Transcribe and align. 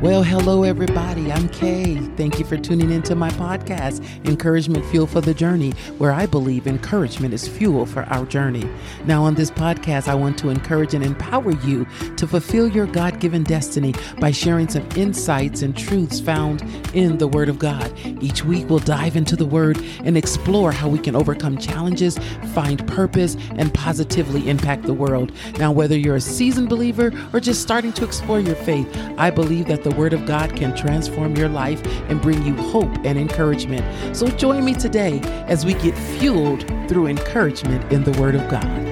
Well, 0.00 0.22
hello, 0.22 0.62
everybody. 0.62 1.32
I'm 1.32 1.48
Kay. 1.48 1.96
Thank 2.16 2.38
you 2.38 2.44
for 2.44 2.56
tuning 2.56 2.92
into 2.92 3.16
my 3.16 3.30
podcast, 3.30 4.00
Encouragement 4.28 4.86
Fuel 4.86 5.08
for 5.08 5.20
the 5.20 5.34
Journey, 5.34 5.72
where 5.98 6.12
I 6.12 6.24
believe 6.24 6.68
encouragement 6.68 7.34
is 7.34 7.48
fuel 7.48 7.84
for 7.84 8.04
our 8.04 8.24
journey. 8.24 8.70
Now, 9.06 9.24
on 9.24 9.34
this 9.34 9.50
podcast, 9.50 10.06
I 10.06 10.14
want 10.14 10.38
to 10.38 10.50
encourage 10.50 10.94
and 10.94 11.04
empower 11.04 11.50
you 11.62 11.84
to 12.16 12.28
fulfill 12.28 12.68
your 12.68 12.86
God 12.86 13.18
given 13.18 13.42
destiny 13.42 13.92
by 14.20 14.30
sharing 14.30 14.68
some 14.68 14.88
insights 14.94 15.62
and 15.62 15.76
truths 15.76 16.20
found 16.20 16.62
in 16.94 17.18
the 17.18 17.26
Word 17.26 17.48
of 17.48 17.58
God. 17.58 17.92
Each 18.22 18.44
week, 18.44 18.70
we'll 18.70 18.78
dive 18.78 19.16
into 19.16 19.34
the 19.34 19.46
Word 19.46 19.82
and 20.04 20.16
explore 20.16 20.70
how 20.70 20.88
we 20.88 21.00
can 21.00 21.16
overcome 21.16 21.58
challenges, 21.58 22.18
find 22.54 22.86
purpose, 22.86 23.36
and 23.56 23.74
positively 23.74 24.48
impact 24.48 24.84
the 24.84 24.94
world. 24.94 25.32
Now, 25.58 25.72
whether 25.72 25.98
you're 25.98 26.14
a 26.14 26.20
seasoned 26.20 26.68
believer 26.68 27.12
or 27.32 27.40
just 27.40 27.62
starting 27.62 27.92
to 27.94 28.04
explore 28.04 28.38
your 28.38 28.54
faith, 28.54 28.86
I 29.18 29.30
believe 29.30 29.66
that 29.66 29.82
the 29.82 29.87
Word 29.90 30.12
of 30.12 30.26
God 30.26 30.56
can 30.56 30.76
transform 30.76 31.36
your 31.36 31.48
life 31.48 31.84
and 32.08 32.20
bring 32.20 32.42
you 32.44 32.54
hope 32.54 32.94
and 33.04 33.18
encouragement. 33.18 34.16
So 34.16 34.28
join 34.28 34.64
me 34.64 34.74
today 34.74 35.20
as 35.46 35.64
we 35.64 35.74
get 35.74 35.96
fueled 35.96 36.66
through 36.88 37.06
encouragement 37.06 37.92
in 37.92 38.04
the 38.04 38.12
Word 38.20 38.34
of 38.34 38.48
God. 38.48 38.87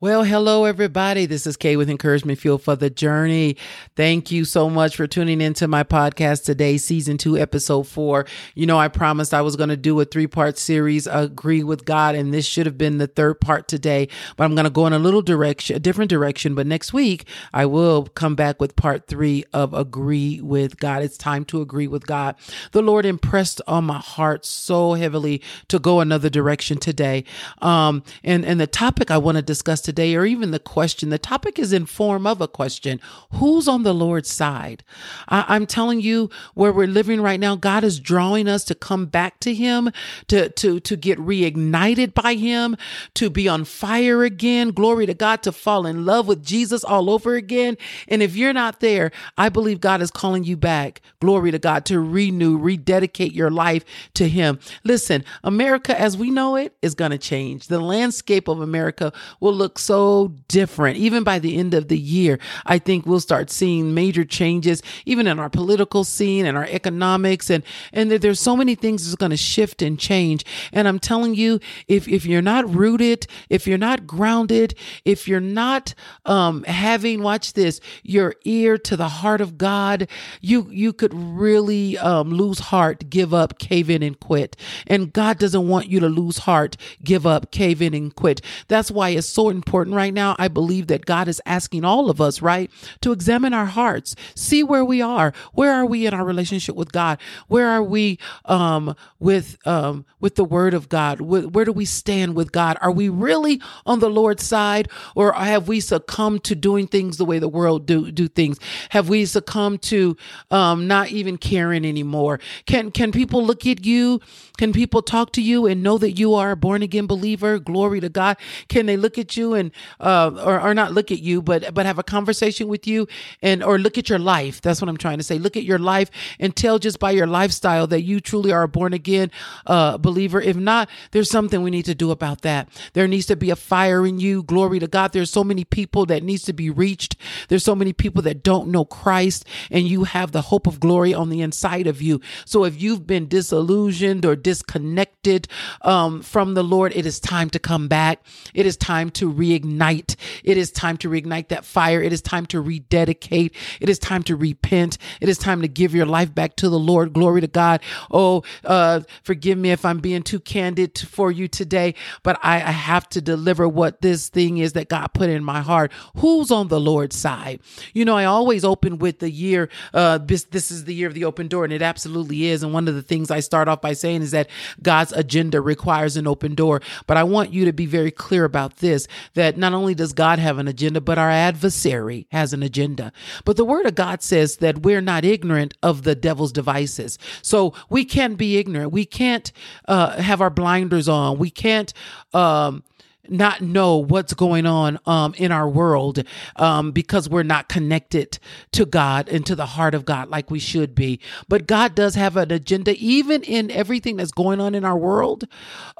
Well, 0.00 0.22
hello, 0.22 0.64
everybody. 0.64 1.26
This 1.26 1.44
is 1.44 1.56
Kay 1.56 1.74
with 1.74 1.90
Encouragement 1.90 2.38
Fuel 2.38 2.58
for 2.58 2.76
the 2.76 2.88
Journey. 2.88 3.56
Thank 3.96 4.30
you 4.30 4.44
so 4.44 4.70
much 4.70 4.94
for 4.94 5.08
tuning 5.08 5.40
into 5.40 5.66
my 5.66 5.82
podcast 5.82 6.44
today, 6.44 6.78
season 6.78 7.18
two, 7.18 7.36
episode 7.36 7.88
four. 7.88 8.24
You 8.54 8.66
know, 8.66 8.78
I 8.78 8.86
promised 8.86 9.34
I 9.34 9.40
was 9.40 9.56
going 9.56 9.70
to 9.70 9.76
do 9.76 9.98
a 9.98 10.04
three 10.04 10.28
part 10.28 10.56
series, 10.56 11.08
Agree 11.08 11.64
with 11.64 11.84
God, 11.84 12.14
and 12.14 12.32
this 12.32 12.46
should 12.46 12.66
have 12.66 12.78
been 12.78 12.98
the 12.98 13.08
third 13.08 13.40
part 13.40 13.66
today, 13.66 14.06
but 14.36 14.44
I'm 14.44 14.54
going 14.54 14.66
to 14.66 14.70
go 14.70 14.86
in 14.86 14.92
a 14.92 15.00
little 15.00 15.20
direction, 15.20 15.74
a 15.74 15.80
different 15.80 16.10
direction. 16.10 16.54
But 16.54 16.68
next 16.68 16.92
week, 16.92 17.26
I 17.52 17.66
will 17.66 18.04
come 18.04 18.36
back 18.36 18.60
with 18.60 18.76
part 18.76 19.08
three 19.08 19.46
of 19.52 19.74
Agree 19.74 20.40
with 20.40 20.78
God. 20.78 21.02
It's 21.02 21.18
time 21.18 21.44
to 21.46 21.60
agree 21.60 21.88
with 21.88 22.06
God. 22.06 22.36
The 22.70 22.82
Lord 22.82 23.04
impressed 23.04 23.60
on 23.66 23.86
my 23.86 23.98
heart 23.98 24.46
so 24.46 24.94
heavily 24.94 25.42
to 25.66 25.80
go 25.80 25.98
another 25.98 26.30
direction 26.30 26.78
today. 26.78 27.24
Um, 27.60 28.04
and, 28.22 28.44
and 28.44 28.60
the 28.60 28.68
topic 28.68 29.10
I 29.10 29.18
want 29.18 29.34
to 29.34 29.42
discuss 29.42 29.88
today, 29.88 29.97
or 29.98 30.24
even 30.24 30.50
the 30.50 30.58
question, 30.58 31.10
the 31.10 31.18
topic 31.18 31.58
is 31.58 31.72
in 31.72 31.86
form 31.86 32.26
of 32.26 32.40
a 32.40 32.48
question. 32.48 33.00
Who's 33.32 33.68
on 33.68 33.82
the 33.82 33.94
Lord's 33.94 34.30
side? 34.30 34.84
I, 35.28 35.56
am 35.56 35.66
telling 35.66 36.00
you 36.00 36.30
where 36.54 36.72
we're 36.72 36.86
living 36.86 37.20
right 37.20 37.40
now, 37.40 37.56
God 37.56 37.84
is 37.84 38.00
drawing 38.00 38.48
us 38.48 38.64
to 38.64 38.74
come 38.74 39.06
back 39.06 39.40
to 39.40 39.54
him, 39.54 39.90
to, 40.28 40.48
to, 40.50 40.80
to 40.80 40.96
get 40.96 41.18
reignited 41.18 42.14
by 42.14 42.34
him, 42.34 42.76
to 43.14 43.30
be 43.30 43.48
on 43.48 43.64
fire 43.64 44.24
again. 44.24 44.70
Glory 44.70 45.06
to 45.06 45.14
God, 45.14 45.42
to 45.42 45.52
fall 45.52 45.86
in 45.86 46.06
love 46.06 46.26
with 46.26 46.44
Jesus 46.44 46.84
all 46.84 47.10
over 47.10 47.34
again. 47.34 47.76
And 48.06 48.22
if 48.22 48.36
you're 48.36 48.52
not 48.52 48.80
there, 48.80 49.10
I 49.36 49.48
believe 49.48 49.80
God 49.80 50.02
is 50.02 50.10
calling 50.10 50.44
you 50.44 50.56
back. 50.56 51.00
Glory 51.20 51.50
to 51.50 51.58
God, 51.58 51.84
to 51.86 52.00
renew, 52.00 52.56
rededicate 52.56 53.32
your 53.32 53.50
life 53.50 53.84
to 54.14 54.28
him. 54.28 54.58
Listen, 54.84 55.24
America 55.42 55.98
as 55.98 56.16
we 56.16 56.30
know 56.30 56.56
it 56.56 56.76
is 56.82 56.94
going 56.94 57.10
to 57.10 57.18
change. 57.18 57.68
The 57.68 57.80
landscape 57.80 58.48
of 58.48 58.60
America 58.60 59.12
will 59.40 59.54
look 59.54 59.77
so 59.78 60.34
different. 60.48 60.96
Even 60.96 61.24
by 61.24 61.38
the 61.38 61.56
end 61.56 61.74
of 61.74 61.88
the 61.88 61.98
year, 61.98 62.38
I 62.66 62.78
think 62.78 63.06
we'll 63.06 63.20
start 63.20 63.50
seeing 63.50 63.94
major 63.94 64.24
changes, 64.24 64.82
even 65.06 65.26
in 65.26 65.38
our 65.38 65.50
political 65.50 66.04
scene 66.04 66.46
and 66.46 66.56
our 66.56 66.66
economics. 66.66 67.50
And, 67.50 67.62
and 67.92 68.10
there's 68.10 68.40
so 68.40 68.56
many 68.56 68.74
things 68.74 69.04
that's 69.04 69.16
going 69.16 69.30
to 69.30 69.36
shift 69.36 69.82
and 69.82 69.98
change. 69.98 70.44
And 70.72 70.88
I'm 70.88 70.98
telling 70.98 71.34
you, 71.34 71.60
if, 71.86 72.08
if 72.08 72.26
you're 72.26 72.42
not 72.42 72.72
rooted, 72.72 73.26
if 73.48 73.66
you're 73.66 73.78
not 73.78 74.06
grounded, 74.06 74.74
if 75.04 75.28
you're 75.28 75.40
not, 75.40 75.94
um, 76.24 76.64
having, 76.64 77.22
watch 77.22 77.52
this, 77.52 77.80
your 78.02 78.34
ear 78.44 78.78
to 78.78 78.96
the 78.96 79.08
heart 79.08 79.40
of 79.40 79.58
God, 79.58 80.08
you, 80.40 80.68
you 80.70 80.92
could 80.92 81.14
really, 81.14 81.98
um, 81.98 82.30
lose 82.30 82.58
heart, 82.58 83.08
give 83.10 83.32
up, 83.34 83.58
cave 83.58 83.90
in 83.90 84.02
and 84.02 84.18
quit. 84.18 84.56
And 84.86 85.12
God 85.12 85.38
doesn't 85.38 85.68
want 85.68 85.88
you 85.88 86.00
to 86.00 86.08
lose 86.08 86.38
heart, 86.38 86.76
give 87.02 87.26
up, 87.26 87.50
cave 87.50 87.82
in 87.82 87.94
and 87.94 88.14
quit. 88.14 88.40
That's 88.68 88.90
why 88.90 89.10
it's 89.10 89.28
so 89.28 89.48
important 89.48 89.67
important 89.68 89.94
right 89.94 90.14
now. 90.14 90.34
I 90.38 90.48
believe 90.48 90.86
that 90.86 91.04
God 91.04 91.28
is 91.28 91.42
asking 91.44 91.84
all 91.84 92.08
of 92.08 92.22
us, 92.22 92.40
right, 92.40 92.70
to 93.02 93.12
examine 93.12 93.52
our 93.52 93.66
hearts, 93.66 94.16
see 94.34 94.62
where 94.62 94.82
we 94.82 95.02
are. 95.02 95.34
Where 95.52 95.74
are 95.74 95.84
we 95.84 96.06
in 96.06 96.14
our 96.14 96.24
relationship 96.24 96.74
with 96.74 96.90
God? 96.90 97.20
Where 97.48 97.68
are 97.68 97.82
we 97.82 98.18
um, 98.46 98.96
with 99.18 99.58
um, 99.66 100.06
with 100.20 100.36
the 100.36 100.44
Word 100.44 100.72
of 100.72 100.88
God? 100.88 101.20
Where, 101.20 101.66
do 101.66 101.72
we 101.72 101.84
stand 101.84 102.34
with 102.34 102.50
God? 102.50 102.78
Are 102.80 102.90
we 102.90 103.10
really 103.10 103.60
on 103.84 103.98
the 104.00 104.08
Lord's 104.08 104.42
side, 104.42 104.88
or 105.14 105.34
have 105.34 105.68
we 105.68 105.80
succumbed 105.80 106.44
to 106.44 106.54
doing 106.54 106.86
things 106.86 107.18
the 107.18 107.26
way 107.26 107.38
the 107.38 107.46
world 107.46 107.84
do 107.84 108.10
do 108.10 108.26
things? 108.26 108.58
Have 108.90 109.10
we 109.10 109.26
succumbed 109.26 109.82
to 109.82 110.16
um, 110.50 110.86
not 110.86 111.08
even 111.08 111.36
caring 111.36 111.84
anymore? 111.84 112.40
Can 112.64 112.90
can 112.90 113.12
people 113.12 113.44
look 113.44 113.66
at 113.66 113.84
you? 113.84 114.20
Can 114.56 114.72
people 114.72 115.02
talk 115.02 115.32
to 115.32 115.42
you 115.42 115.66
and 115.66 115.82
know 115.82 115.98
that 115.98 116.12
you 116.12 116.34
are 116.34 116.52
a 116.52 116.56
born 116.56 116.82
again 116.82 117.06
believer? 117.06 117.58
Glory 117.58 118.00
to 118.00 118.08
God. 118.08 118.38
Can 118.68 118.86
they 118.86 118.96
look 118.96 119.18
at 119.18 119.36
you 119.36 119.57
and 119.58 119.70
uh, 120.00 120.30
or, 120.44 120.60
or 120.60 120.74
not 120.74 120.92
look 120.92 121.10
at 121.12 121.20
you, 121.20 121.42
but 121.42 121.74
but 121.74 121.84
have 121.84 121.98
a 121.98 122.02
conversation 122.02 122.68
with 122.68 122.86
you 122.86 123.06
and 123.42 123.62
or 123.62 123.78
look 123.78 123.98
at 123.98 124.08
your 124.08 124.18
life. 124.18 124.60
That's 124.62 124.80
what 124.80 124.88
I'm 124.88 124.96
trying 124.96 125.18
to 125.18 125.24
say. 125.24 125.38
Look 125.38 125.56
at 125.56 125.64
your 125.64 125.78
life 125.78 126.10
and 126.38 126.56
tell 126.56 126.78
just 126.78 126.98
by 126.98 127.10
your 127.10 127.26
lifestyle 127.26 127.86
that 127.88 128.02
you 128.02 128.20
truly 128.20 128.52
are 128.52 128.62
a 128.62 128.68
born 128.68 128.94
again 128.94 129.30
uh, 129.66 129.98
believer. 129.98 130.40
If 130.40 130.56
not, 130.56 130.88
there's 131.10 131.30
something 131.30 131.62
we 131.62 131.70
need 131.70 131.84
to 131.84 131.94
do 131.94 132.10
about 132.10 132.42
that. 132.42 132.68
There 132.94 133.08
needs 133.08 133.26
to 133.26 133.36
be 133.36 133.50
a 133.50 133.56
fire 133.56 134.06
in 134.06 134.18
you. 134.18 134.42
Glory 134.42 134.78
to 134.78 134.86
God. 134.86 135.12
There's 135.12 135.30
so 135.30 135.44
many 135.44 135.64
people 135.64 136.06
that 136.06 136.22
needs 136.22 136.44
to 136.44 136.52
be 136.52 136.70
reached. 136.70 137.16
There's 137.48 137.64
so 137.64 137.74
many 137.74 137.92
people 137.92 138.22
that 138.22 138.42
don't 138.42 138.68
know 138.68 138.84
Christ, 138.84 139.44
and 139.70 139.86
you 139.86 140.04
have 140.04 140.32
the 140.32 140.42
hope 140.42 140.66
of 140.66 140.80
glory 140.80 141.12
on 141.12 141.28
the 141.30 141.40
inside 141.40 141.86
of 141.86 142.00
you. 142.00 142.20
So 142.44 142.64
if 142.64 142.80
you've 142.80 143.06
been 143.06 143.28
disillusioned 143.28 144.24
or 144.24 144.36
disconnected 144.36 145.48
um, 145.82 146.22
from 146.22 146.54
the 146.54 146.62
Lord, 146.62 146.92
it 146.94 147.06
is 147.06 147.20
time 147.20 147.50
to 147.50 147.58
come 147.58 147.88
back. 147.88 148.22
It 148.54 148.66
is 148.66 148.76
time 148.76 149.10
to 149.12 149.28
re 149.28 149.47
reignite. 149.48 150.16
It 150.44 150.56
is 150.56 150.70
time 150.70 150.96
to 150.98 151.08
reignite 151.08 151.48
that 151.48 151.64
fire. 151.64 152.00
It 152.02 152.12
is 152.12 152.22
time 152.22 152.46
to 152.46 152.60
rededicate. 152.60 153.54
It 153.80 153.88
is 153.88 153.98
time 153.98 154.22
to 154.24 154.36
repent. 154.36 154.98
It 155.20 155.28
is 155.28 155.38
time 155.38 155.62
to 155.62 155.68
give 155.68 155.94
your 155.94 156.06
life 156.06 156.34
back 156.34 156.56
to 156.56 156.68
the 156.68 156.78
Lord. 156.78 157.12
Glory 157.12 157.40
to 157.40 157.46
God. 157.46 157.80
Oh, 158.10 158.42
uh, 158.64 159.00
forgive 159.22 159.58
me 159.58 159.70
if 159.70 159.84
I'm 159.84 159.98
being 159.98 160.22
too 160.22 160.40
candid 160.40 160.98
for 160.98 161.30
you 161.30 161.48
today, 161.48 161.94
but 162.22 162.38
I, 162.42 162.56
I 162.56 162.72
have 162.72 163.08
to 163.10 163.20
deliver 163.20 163.68
what 163.68 164.00
this 164.00 164.28
thing 164.28 164.58
is 164.58 164.72
that 164.74 164.88
God 164.88 165.08
put 165.14 165.30
in 165.30 165.44
my 165.44 165.60
heart. 165.60 165.92
Who's 166.16 166.50
on 166.50 166.68
the 166.68 166.80
Lord's 166.80 167.16
side? 167.16 167.60
You 167.92 168.04
know, 168.04 168.16
I 168.16 168.24
always 168.24 168.64
open 168.64 168.98
with 168.98 169.18
the 169.18 169.30
year. 169.30 169.68
Uh, 169.92 170.18
this, 170.18 170.44
this 170.44 170.70
is 170.70 170.84
the 170.84 170.94
year 170.94 171.08
of 171.08 171.14
the 171.14 171.24
open 171.24 171.48
door, 171.48 171.64
and 171.64 171.72
it 171.72 171.82
absolutely 171.82 172.46
is. 172.46 172.62
And 172.62 172.72
one 172.72 172.88
of 172.88 172.94
the 172.94 173.02
things 173.02 173.30
I 173.30 173.40
start 173.40 173.68
off 173.68 173.80
by 173.80 173.92
saying 173.92 174.22
is 174.22 174.30
that 174.32 174.48
God's 174.82 175.12
agenda 175.12 175.60
requires 175.60 176.16
an 176.16 176.26
open 176.26 176.54
door. 176.54 176.80
But 177.06 177.16
I 177.16 177.24
want 177.24 177.52
you 177.52 177.64
to 177.64 177.72
be 177.72 177.86
very 177.86 178.10
clear 178.10 178.44
about 178.44 178.76
this 178.76 179.08
that 179.38 179.56
not 179.56 179.72
only 179.72 179.94
does 179.94 180.12
God 180.12 180.40
have 180.40 180.58
an 180.58 180.66
agenda, 180.66 181.00
but 181.00 181.16
our 181.16 181.30
adversary 181.30 182.26
has 182.32 182.52
an 182.52 182.64
agenda. 182.64 183.12
But 183.44 183.56
the 183.56 183.64
word 183.64 183.86
of 183.86 183.94
God 183.94 184.20
says 184.20 184.56
that 184.56 184.82
we're 184.82 185.00
not 185.00 185.24
ignorant 185.24 185.74
of 185.80 186.02
the 186.02 186.16
devil's 186.16 186.50
devices. 186.50 187.18
So 187.40 187.72
we 187.88 188.04
can't 188.04 188.36
be 188.36 188.58
ignorant. 188.58 188.90
We 188.90 189.04
can't 189.04 189.52
uh, 189.86 190.20
have 190.20 190.40
our 190.40 190.50
blinders 190.50 191.08
on. 191.08 191.38
We 191.38 191.50
can't 191.50 191.92
um, 192.34 192.82
not 193.30 193.60
know 193.60 193.98
what's 193.98 194.34
going 194.34 194.66
on 194.66 194.98
um, 195.06 195.34
in 195.36 195.52
our 195.52 195.68
world 195.68 196.22
um, 196.56 196.92
because 196.92 197.28
we're 197.28 197.42
not 197.42 197.68
connected 197.68 198.38
to 198.72 198.86
God 198.86 199.28
and 199.28 199.44
to 199.46 199.54
the 199.54 199.66
heart 199.66 199.94
of 199.94 200.04
God 200.04 200.28
like 200.28 200.50
we 200.50 200.58
should 200.58 200.94
be. 200.94 201.20
But 201.48 201.66
God 201.66 201.94
does 201.94 202.14
have 202.14 202.36
an 202.36 202.52
agenda, 202.52 202.94
even 202.98 203.42
in 203.42 203.70
everything 203.70 204.16
that's 204.16 204.32
going 204.32 204.60
on 204.60 204.74
in 204.74 204.84
our 204.84 204.96
world. 204.96 205.44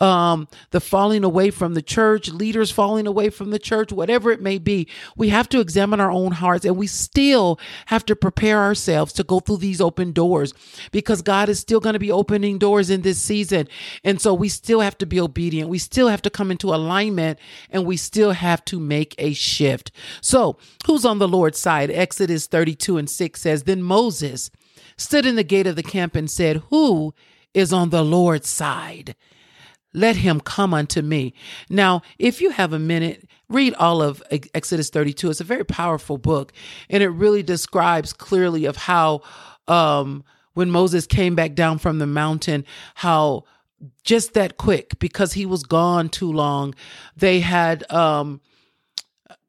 Um, 0.00 0.48
the 0.70 0.80
falling 0.80 1.24
away 1.24 1.50
from 1.50 1.74
the 1.74 1.82
church, 1.82 2.28
leaders 2.30 2.70
falling 2.70 3.06
away 3.06 3.30
from 3.30 3.50
the 3.50 3.58
church, 3.58 3.92
whatever 3.92 4.30
it 4.30 4.40
may 4.40 4.58
be, 4.58 4.88
we 5.16 5.28
have 5.28 5.48
to 5.50 5.60
examine 5.60 6.00
our 6.00 6.10
own 6.10 6.32
hearts 6.32 6.64
and 6.64 6.76
we 6.76 6.86
still 6.86 7.58
have 7.86 8.04
to 8.06 8.16
prepare 8.16 8.60
ourselves 8.60 9.12
to 9.14 9.24
go 9.24 9.40
through 9.40 9.58
these 9.58 9.80
open 9.80 10.12
doors 10.12 10.54
because 10.92 11.22
God 11.22 11.48
is 11.48 11.58
still 11.58 11.80
going 11.80 11.92
to 11.94 11.98
be 11.98 12.12
opening 12.12 12.58
doors 12.58 12.90
in 12.90 13.02
this 13.02 13.20
season. 13.20 13.68
And 14.04 14.20
so 14.20 14.34
we 14.34 14.48
still 14.48 14.80
have 14.80 14.96
to 14.98 15.06
be 15.06 15.20
obedient. 15.20 15.68
We 15.68 15.78
still 15.78 16.08
have 16.08 16.22
to 16.22 16.30
come 16.30 16.50
into 16.50 16.74
alignment 16.74 17.17
and 17.18 17.84
we 17.84 17.96
still 17.96 18.32
have 18.32 18.64
to 18.66 18.78
make 18.78 19.14
a 19.18 19.32
shift. 19.32 19.90
So, 20.20 20.58
who's 20.86 21.04
on 21.04 21.18
the 21.18 21.28
Lord's 21.28 21.58
side? 21.58 21.90
Exodus 21.90 22.46
32 22.46 22.98
and 22.98 23.10
6 23.10 23.40
says, 23.40 23.64
Then 23.64 23.82
Moses 23.82 24.50
stood 24.96 25.26
in 25.26 25.36
the 25.36 25.44
gate 25.44 25.66
of 25.66 25.76
the 25.76 25.82
camp 25.82 26.14
and 26.16 26.30
said, 26.30 26.62
Who 26.70 27.14
is 27.54 27.72
on 27.72 27.90
the 27.90 28.04
Lord's 28.04 28.48
side? 28.48 29.14
Let 29.94 30.16
him 30.16 30.40
come 30.40 30.74
unto 30.74 31.00
me. 31.00 31.34
Now, 31.70 32.02
if 32.18 32.40
you 32.40 32.50
have 32.50 32.72
a 32.72 32.78
minute, 32.78 33.28
read 33.48 33.74
all 33.74 34.02
of 34.02 34.22
Exodus 34.30 34.90
32. 34.90 35.30
It's 35.30 35.40
a 35.40 35.44
very 35.44 35.64
powerful 35.64 36.18
book, 36.18 36.52
and 36.90 37.02
it 37.02 37.08
really 37.08 37.42
describes 37.42 38.12
clearly 38.12 38.66
of 38.66 38.76
how 38.76 39.22
um, 39.66 40.24
when 40.54 40.70
Moses 40.70 41.06
came 41.06 41.34
back 41.34 41.54
down 41.54 41.78
from 41.78 41.98
the 41.98 42.06
mountain, 42.06 42.64
how 42.96 43.44
just 44.04 44.34
that 44.34 44.56
quick 44.56 44.98
because 44.98 45.32
he 45.34 45.46
was 45.46 45.62
gone 45.62 46.08
too 46.08 46.32
long. 46.32 46.74
They 47.16 47.40
had 47.40 47.90
um 47.92 48.40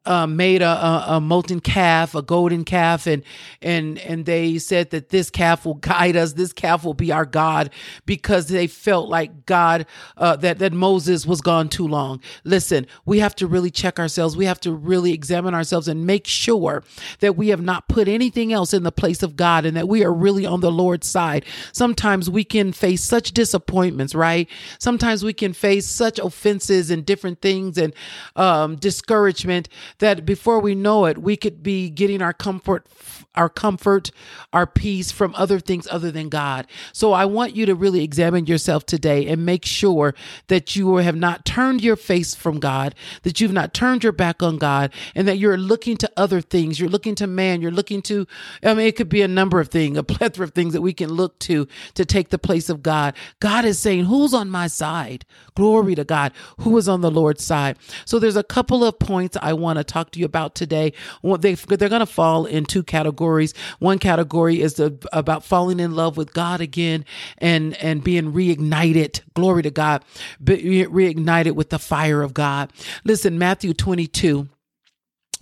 uh, 0.06 0.25
made 0.25 0.62
a, 0.62 0.68
a, 0.68 1.06
a, 1.07 1.22
molten 1.22 1.60
calf, 1.60 2.16
a 2.16 2.22
golden 2.22 2.63
calf, 2.63 3.06
and 3.06 3.22
and 3.62 4.00
and 4.00 4.25
they 4.25 4.57
said 4.57 4.90
that 4.92 5.10
this 5.10 5.30
calf 5.30 5.66
will 5.66 5.75
guide 5.75 6.16
us. 6.16 6.34
This 6.34 6.54
calf 6.54 6.86
will 6.86 6.94
be 6.94 7.12
our 7.12 7.25
God 7.25 7.69
because 8.06 8.48
they 8.48 8.66
felt 8.66 9.10
like 9.10 9.46
God 9.46 9.86
uh, 10.18 10.38
that 10.38 10.60
that 10.60 10.74
Moses 10.74 11.25
was 11.25 11.42
gone 11.42 11.68
too 11.68 11.88
long. 11.88 12.22
Listen, 12.46 12.88
we 13.06 13.19
have 13.19 13.36
to 13.36 13.48
really 13.48 13.69
check 13.69 14.00
ourselves. 14.00 14.38
We 14.38 14.46
have 14.46 14.60
to 14.62 14.72
really 14.72 15.12
examine 15.13 15.54
ourselves 15.54 15.88
and 15.88 16.06
make 16.07 16.25
sure 16.25 16.84
that 17.19 17.36
we 17.36 17.50
have 17.50 17.62
not 17.62 17.88
put 17.90 18.07
anything 18.07 18.54
else 18.54 18.74
in 18.74 18.84
the 18.84 18.92
place 18.92 19.22
of 19.22 19.36
God 19.36 19.66
and 19.66 19.75
that 19.75 19.88
we 19.88 20.04
are 20.04 20.13
really 20.13 20.46
on 20.46 20.62
the 20.62 20.72
Lord's 20.72 21.07
side. 21.07 21.46
Sometimes 21.74 22.30
we 22.30 22.44
can 22.46 22.72
face 22.72 23.04
such 23.04 23.31
disappointments, 23.31 24.16
right? 24.16 24.50
Sometimes 24.80 25.24
we 25.24 25.34
can 25.34 25.54
face 25.54 25.86
such 25.86 26.19
offenses 26.19 26.90
and 26.90 27.06
different 27.06 27.42
things 27.42 27.78
and 27.78 27.94
um, 28.36 28.78
discouragement 28.78 29.68
that 29.97 30.25
before 30.25 30.59
we 30.59 30.75
know 30.75 31.06
it, 31.06 31.18
we 31.18 31.36
could 31.36 31.63
be 31.63 31.89
getting 31.89 32.21
our 32.21 32.33
comfort, 32.33 32.88
our 33.36 33.50
comfort, 33.50 34.12
our 34.53 34.68
peace 34.68 35.12
from 35.12 35.33
other 35.36 35.59
things 35.59 35.88
other 35.89 36.12
than 36.12 36.30
God. 36.30 36.68
So 36.94 37.13
I 37.13 37.25
want 37.25 37.56
you 37.56 37.65
to 37.65 37.75
really 37.75 38.03
examine 38.03 38.45
yourself 38.45 38.86
today 38.86 39.27
and 39.27 39.45
make 39.45 39.65
sure 39.65 40.13
that 40.47 40.75
you 40.75 40.97
have 40.97 41.15
not 41.15 41.45
turned 41.45 41.81
your 41.81 41.95
face 41.95 42.36
from 42.36 42.59
God, 42.59 42.95
that 43.24 43.41
you've 43.41 43.53
not 43.53 43.74
turned 43.74 44.03
your 44.03 44.13
back 44.13 44.44
on 44.44 44.57
God, 44.57 44.94
and 45.15 45.27
that 45.27 45.38
you're 45.38 45.57
looking 45.57 45.97
to 45.97 46.08
other 46.19 46.42
things. 46.42 46.80
You're 46.80 46.89
looking 46.89 47.16
to 47.16 47.27
man. 47.27 47.62
You're 47.62 47.71
looking 47.71 48.01
to, 48.04 48.27
I 48.63 48.74
mean, 48.74 48.86
it 48.86 48.95
could 48.95 49.10
be 49.10 49.21
a 49.21 49.27
number 49.27 49.60
of 49.60 49.69
things, 49.69 49.98
a 49.98 50.04
plethora 50.04 50.44
of 50.44 50.54
things 50.54 50.74
that 50.74 50.81
we 50.81 50.94
can 50.94 51.10
look 51.10 51.39
to 51.39 51.68
to 51.95 52.06
take 52.06 52.30
the 52.30 52.38
place 52.38 52.69
of 52.69 52.83
God. 52.83 53.16
God 53.39 53.66
is 53.66 53.80
saying, 53.80 54.06
Who's 54.06 54.33
on 54.33 54.50
my 54.50 54.68
side? 54.68 55.25
Glory 55.56 55.95
to 55.95 56.04
God. 56.04 56.33
Who 56.60 56.77
is 56.77 56.88
on 56.88 57.01
the 57.01 57.12
Lord's 57.12 57.44
side? 57.44 57.77
So 58.06 58.19
there's 58.19 58.36
a 58.36 58.44
couple 58.44 58.83
of 58.83 59.00
points 59.00 59.38
I 59.42 59.54
want 59.54 59.77
to 59.77 59.83
talk 59.83 60.12
to 60.12 60.19
you 60.19 60.25
about 60.25 60.56
today. 60.56 60.94
They, 61.24 61.56
they're 61.56 61.89
going 61.89 62.00
to 62.00 62.06
fall 62.06 62.45
in 62.45 62.65
two 62.65 62.83
categories. 62.83 63.54
One 63.80 64.00
category 64.00 64.62
is 64.62 64.80
about 65.12 65.44
falling 65.44 65.80
in 65.80 65.95
love 65.95 66.18
with 66.18 66.33
God 66.33 66.62
again 66.62 67.06
and, 67.38 67.75
and 67.77 68.04
being 68.04 68.33
reignited. 68.33 69.22
Glory 69.33 69.63
to 69.63 69.72
God. 69.72 70.04
Be, 70.44 70.86
reignited 70.86 71.54
with 71.54 71.69
the 71.69 71.80
fire 71.80 72.22
of 72.22 72.33
God. 72.33 72.72
Listen, 73.04 73.38
Matthew 73.38 73.74
22 73.74 74.50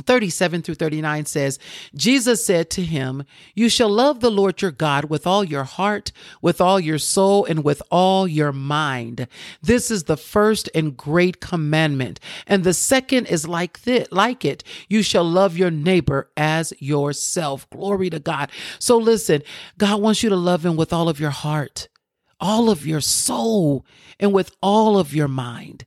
37 0.06 0.62
through 0.62 0.76
39 0.76 1.26
says, 1.26 1.60
Jesus 1.96 2.46
said 2.46 2.70
to 2.72 2.84
him, 2.84 3.24
You 3.56 3.68
shall 3.70 3.90
love 3.90 4.20
the 4.20 4.32
Lord 4.32 4.62
your 4.62 4.72
God 4.72 5.06
with 5.06 5.26
all 5.26 5.44
your 5.44 5.64
heart, 5.64 6.12
with 6.42 6.62
all 6.62 6.80
your 6.80 7.00
soul, 7.00 7.46
and 7.46 7.64
with 7.64 7.82
all 7.90 8.28
your 8.28 8.52
mind. 8.52 9.28
This 9.62 9.90
is 9.90 10.04
the 10.04 10.18
first 10.18 10.70
and 10.76 10.96
great 10.96 11.42
commandment. 11.42 12.20
And 12.46 12.64
the 12.64 12.74
second 12.74 13.26
is 13.28 13.48
like 13.48 13.82
this, 13.84 14.08
like 14.12 14.46
it. 14.46 14.64
You 14.88 15.02
shall 15.02 15.24
love 15.26 15.58
your 15.58 15.72
neighbor 15.72 16.30
as 16.38 16.74
yourself. 16.80 17.70
Glory 17.70 18.10
to 18.12 18.20
God. 18.20 18.52
So 18.80 18.98
listen, 18.98 19.42
God 19.78 20.02
wants 20.02 20.22
you 20.22 20.30
to 20.30 20.36
love 20.36 20.66
him 20.66 20.76
with 20.76 20.94
all 20.94 21.10
of 21.10 21.20
your 21.20 21.32
heart, 21.32 21.88
all 22.40 22.70
of 22.70 22.86
your 22.86 23.02
soul, 23.02 23.86
and 24.20 24.32
with 24.32 24.56
all 24.62 24.98
of 25.00 25.14
your 25.14 25.28
mind. 25.28 25.86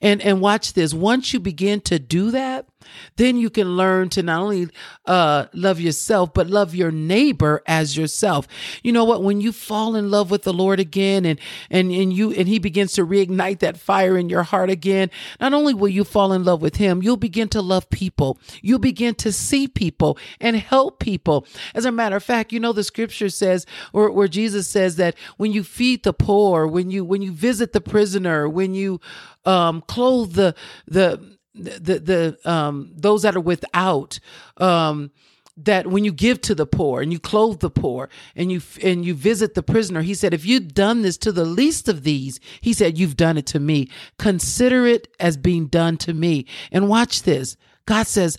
And 0.00 0.20
and 0.20 0.40
watch 0.40 0.74
this. 0.74 0.92
Once 0.92 1.32
you 1.32 1.40
begin 1.40 1.80
to 1.82 1.98
do 1.98 2.30
that, 2.30 2.69
then 3.16 3.36
you 3.36 3.50
can 3.50 3.76
learn 3.76 4.08
to 4.10 4.22
not 4.22 4.42
only 4.42 4.68
uh, 5.06 5.46
love 5.52 5.80
yourself, 5.80 6.32
but 6.34 6.48
love 6.48 6.74
your 6.74 6.90
neighbor 6.90 7.62
as 7.66 7.96
yourself. 7.96 8.46
You 8.82 8.92
know 8.92 9.04
what? 9.04 9.22
When 9.22 9.40
you 9.40 9.52
fall 9.52 9.96
in 9.96 10.10
love 10.10 10.30
with 10.30 10.42
the 10.42 10.52
Lord 10.52 10.80
again 10.80 11.24
and, 11.24 11.38
and, 11.70 11.92
and 11.92 12.12
you, 12.12 12.32
and 12.32 12.48
he 12.48 12.58
begins 12.58 12.92
to 12.94 13.06
reignite 13.06 13.58
that 13.60 13.78
fire 13.78 14.16
in 14.16 14.28
your 14.28 14.42
heart 14.42 14.70
again, 14.70 15.10
not 15.40 15.52
only 15.52 15.74
will 15.74 15.88
you 15.88 16.04
fall 16.04 16.32
in 16.32 16.44
love 16.44 16.62
with 16.62 16.76
him, 16.76 17.02
you'll 17.02 17.16
begin 17.16 17.48
to 17.48 17.62
love 17.62 17.90
people. 17.90 18.38
You'll 18.62 18.78
begin 18.78 19.14
to 19.16 19.32
see 19.32 19.68
people 19.68 20.18
and 20.40 20.56
help 20.56 21.00
people. 21.00 21.46
As 21.74 21.84
a 21.84 21.92
matter 21.92 22.16
of 22.16 22.24
fact, 22.24 22.52
you 22.52 22.60
know, 22.60 22.72
the 22.72 22.84
scripture 22.84 23.28
says, 23.28 23.66
or 23.92 24.10
where 24.10 24.28
Jesus 24.28 24.66
says 24.66 24.96
that 24.96 25.14
when 25.36 25.52
you 25.52 25.64
feed 25.64 26.04
the 26.04 26.12
poor, 26.12 26.66
when 26.66 26.90
you, 26.90 27.04
when 27.04 27.22
you 27.22 27.32
visit 27.32 27.72
the 27.72 27.80
prisoner, 27.80 28.48
when 28.48 28.74
you, 28.74 29.00
um, 29.44 29.82
clothe 29.82 30.34
the, 30.34 30.54
the, 30.86 31.38
the 31.54 31.98
the 31.98 32.50
um 32.50 32.92
those 32.94 33.22
that 33.22 33.36
are 33.36 33.40
without 33.40 34.18
um 34.58 35.10
that 35.56 35.86
when 35.86 36.04
you 36.04 36.12
give 36.12 36.40
to 36.40 36.54
the 36.54 36.66
poor 36.66 37.02
and 37.02 37.12
you 37.12 37.18
clothe 37.18 37.60
the 37.60 37.70
poor 37.70 38.08
and 38.34 38.50
you 38.50 38.62
and 38.82 39.04
you 39.04 39.14
visit 39.14 39.54
the 39.54 39.62
prisoner 39.62 40.02
he 40.02 40.14
said 40.14 40.32
if 40.32 40.46
you've 40.46 40.72
done 40.74 41.02
this 41.02 41.18
to 41.18 41.32
the 41.32 41.44
least 41.44 41.88
of 41.88 42.02
these 42.02 42.40
he 42.60 42.72
said 42.72 42.98
you've 42.98 43.16
done 43.16 43.36
it 43.36 43.46
to 43.46 43.60
me. 43.60 43.88
Consider 44.18 44.86
it 44.86 45.08
as 45.18 45.36
being 45.36 45.66
done 45.66 45.96
to 45.98 46.14
me. 46.14 46.46
And 46.72 46.88
watch 46.88 47.22
this. 47.24 47.56
God 47.86 48.06
says 48.06 48.38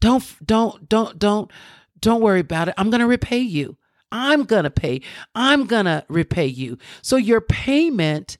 don't 0.00 0.24
don't 0.44 0.88
don't 0.88 1.18
don't 1.18 1.50
don't 2.00 2.20
worry 2.20 2.40
about 2.40 2.68
it. 2.68 2.74
I'm 2.78 2.90
going 2.90 3.00
to 3.00 3.06
repay 3.06 3.38
you. 3.38 3.76
I'm 4.12 4.44
going 4.44 4.64
to 4.64 4.70
pay. 4.70 5.00
I'm 5.34 5.66
going 5.66 5.86
to 5.86 6.04
repay 6.08 6.46
you. 6.46 6.78
So 7.02 7.16
your 7.16 7.40
payment 7.40 8.38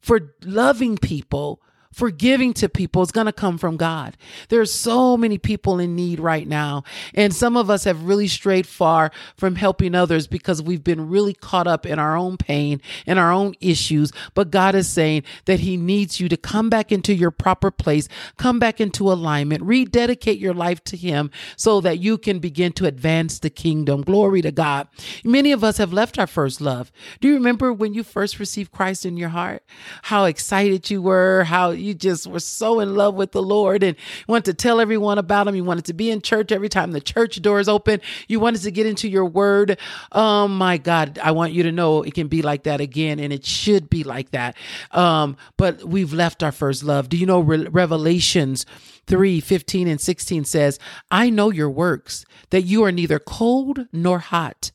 for 0.00 0.34
loving 0.42 0.96
people 0.96 1.60
for 1.92 2.10
giving 2.10 2.52
to 2.54 2.68
people 2.68 3.02
is 3.02 3.12
going 3.12 3.26
to 3.26 3.32
come 3.32 3.58
from 3.58 3.76
God. 3.76 4.16
There's 4.48 4.72
so 4.72 5.16
many 5.16 5.38
people 5.38 5.78
in 5.78 5.94
need 5.94 6.18
right 6.18 6.46
now. 6.46 6.84
And 7.14 7.34
some 7.34 7.56
of 7.56 7.70
us 7.70 7.84
have 7.84 8.04
really 8.04 8.28
strayed 8.28 8.66
far 8.66 9.12
from 9.36 9.56
helping 9.56 9.94
others 9.94 10.26
because 10.26 10.62
we've 10.62 10.82
been 10.82 11.08
really 11.08 11.34
caught 11.34 11.66
up 11.66 11.86
in 11.86 11.98
our 11.98 12.16
own 12.16 12.36
pain 12.36 12.80
and 13.06 13.18
our 13.18 13.30
own 13.32 13.54
issues. 13.60 14.12
But 14.34 14.50
God 14.50 14.74
is 14.74 14.88
saying 14.88 15.24
that 15.44 15.60
He 15.60 15.76
needs 15.76 16.18
you 16.18 16.28
to 16.28 16.36
come 16.36 16.70
back 16.70 16.90
into 16.90 17.14
your 17.14 17.30
proper 17.30 17.70
place, 17.70 18.08
come 18.38 18.58
back 18.58 18.80
into 18.80 19.10
alignment, 19.12 19.62
rededicate 19.62 20.38
your 20.38 20.54
life 20.54 20.82
to 20.84 20.96
Him 20.96 21.30
so 21.56 21.80
that 21.80 21.98
you 21.98 22.18
can 22.18 22.38
begin 22.38 22.72
to 22.72 22.86
advance 22.86 23.38
the 23.38 23.50
kingdom. 23.50 24.02
Glory 24.02 24.42
to 24.42 24.52
God. 24.52 24.88
Many 25.24 25.52
of 25.52 25.62
us 25.62 25.76
have 25.76 25.92
left 25.92 26.18
our 26.18 26.26
first 26.26 26.60
love. 26.60 26.90
Do 27.20 27.28
you 27.28 27.34
remember 27.34 27.72
when 27.72 27.94
you 27.94 28.02
first 28.02 28.38
received 28.38 28.72
Christ 28.72 29.04
in 29.04 29.16
your 29.16 29.30
heart? 29.30 29.64
How 30.04 30.24
excited 30.24 30.90
you 30.90 31.02
were, 31.02 31.44
how 31.44 31.70
you 31.82 31.94
just 31.94 32.26
were 32.26 32.40
so 32.40 32.80
in 32.80 32.94
love 32.94 33.14
with 33.14 33.32
the 33.32 33.42
Lord 33.42 33.82
and 33.82 33.96
wanted 34.26 34.44
to 34.46 34.54
tell 34.54 34.80
everyone 34.80 35.18
about 35.18 35.48
him. 35.48 35.54
You 35.54 35.64
wanted 35.64 35.84
to 35.86 35.92
be 35.92 36.10
in 36.10 36.22
church 36.22 36.52
every 36.52 36.68
time 36.68 36.92
the 36.92 37.00
church 37.00 37.40
doors 37.42 37.68
open. 37.68 38.00
You 38.28 38.40
wanted 38.40 38.62
to 38.62 38.70
get 38.70 38.86
into 38.86 39.08
your 39.08 39.24
word. 39.24 39.78
Oh 40.12 40.48
my 40.48 40.78
God, 40.78 41.18
I 41.22 41.32
want 41.32 41.52
you 41.52 41.62
to 41.64 41.72
know 41.72 42.02
it 42.02 42.14
can 42.14 42.28
be 42.28 42.42
like 42.42 42.64
that 42.64 42.80
again 42.80 43.18
and 43.18 43.32
it 43.32 43.44
should 43.44 43.90
be 43.90 44.04
like 44.04 44.30
that. 44.30 44.56
Um, 44.90 45.36
but 45.56 45.84
we've 45.84 46.12
left 46.12 46.42
our 46.42 46.52
first 46.52 46.82
love. 46.82 47.08
Do 47.08 47.16
you 47.16 47.26
know 47.26 47.40
Re- 47.40 47.68
Revelations 47.68 48.66
3 49.06 49.40
15 49.40 49.88
and 49.88 50.00
16 50.00 50.44
says, 50.44 50.78
I 51.10 51.30
know 51.30 51.50
your 51.50 51.70
works, 51.70 52.24
that 52.50 52.62
you 52.62 52.84
are 52.84 52.92
neither 52.92 53.18
cold 53.18 53.86
nor 53.92 54.20
hot. 54.20 54.70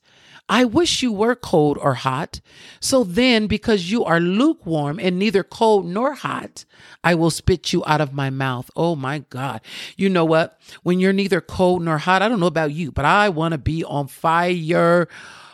I 0.50 0.66
wish 0.66 1.04
you 1.04 1.12
were 1.12 1.36
cold 1.36 1.78
or 1.82 1.96
hot. 1.96 2.40
So 2.80 3.04
then, 3.04 3.48
because 3.48 3.92
you 3.92 4.04
are 4.06 4.20
lukewarm 4.20 5.00
and 5.00 5.20
neither 5.20 5.44
cold 5.44 5.86
nor 5.86 6.14
hot, 6.14 6.66
I 7.04 7.16
will 7.16 7.32
spit 7.32 7.74
you 7.74 7.84
out 7.86 8.02
of 8.02 8.14
my 8.14 8.30
mouth. 8.30 8.70
Oh 8.76 8.96
my 8.96 9.20
God. 9.30 9.62
You 9.98 10.10
know 10.10 10.26
what? 10.26 10.60
When 10.84 11.00
you're 11.00 11.14
neither 11.14 11.42
cold 11.42 11.84
nor 11.84 11.98
hot, 11.98 12.22
I 12.22 12.30
don't 12.30 12.40
know 12.40 12.48
about 12.48 12.72
you, 12.72 12.92
but 12.92 13.06
I 13.06 13.30
want 13.30 13.54
to 13.54 13.58
be 13.58 13.84
on 13.84 14.08
fire 14.08 15.08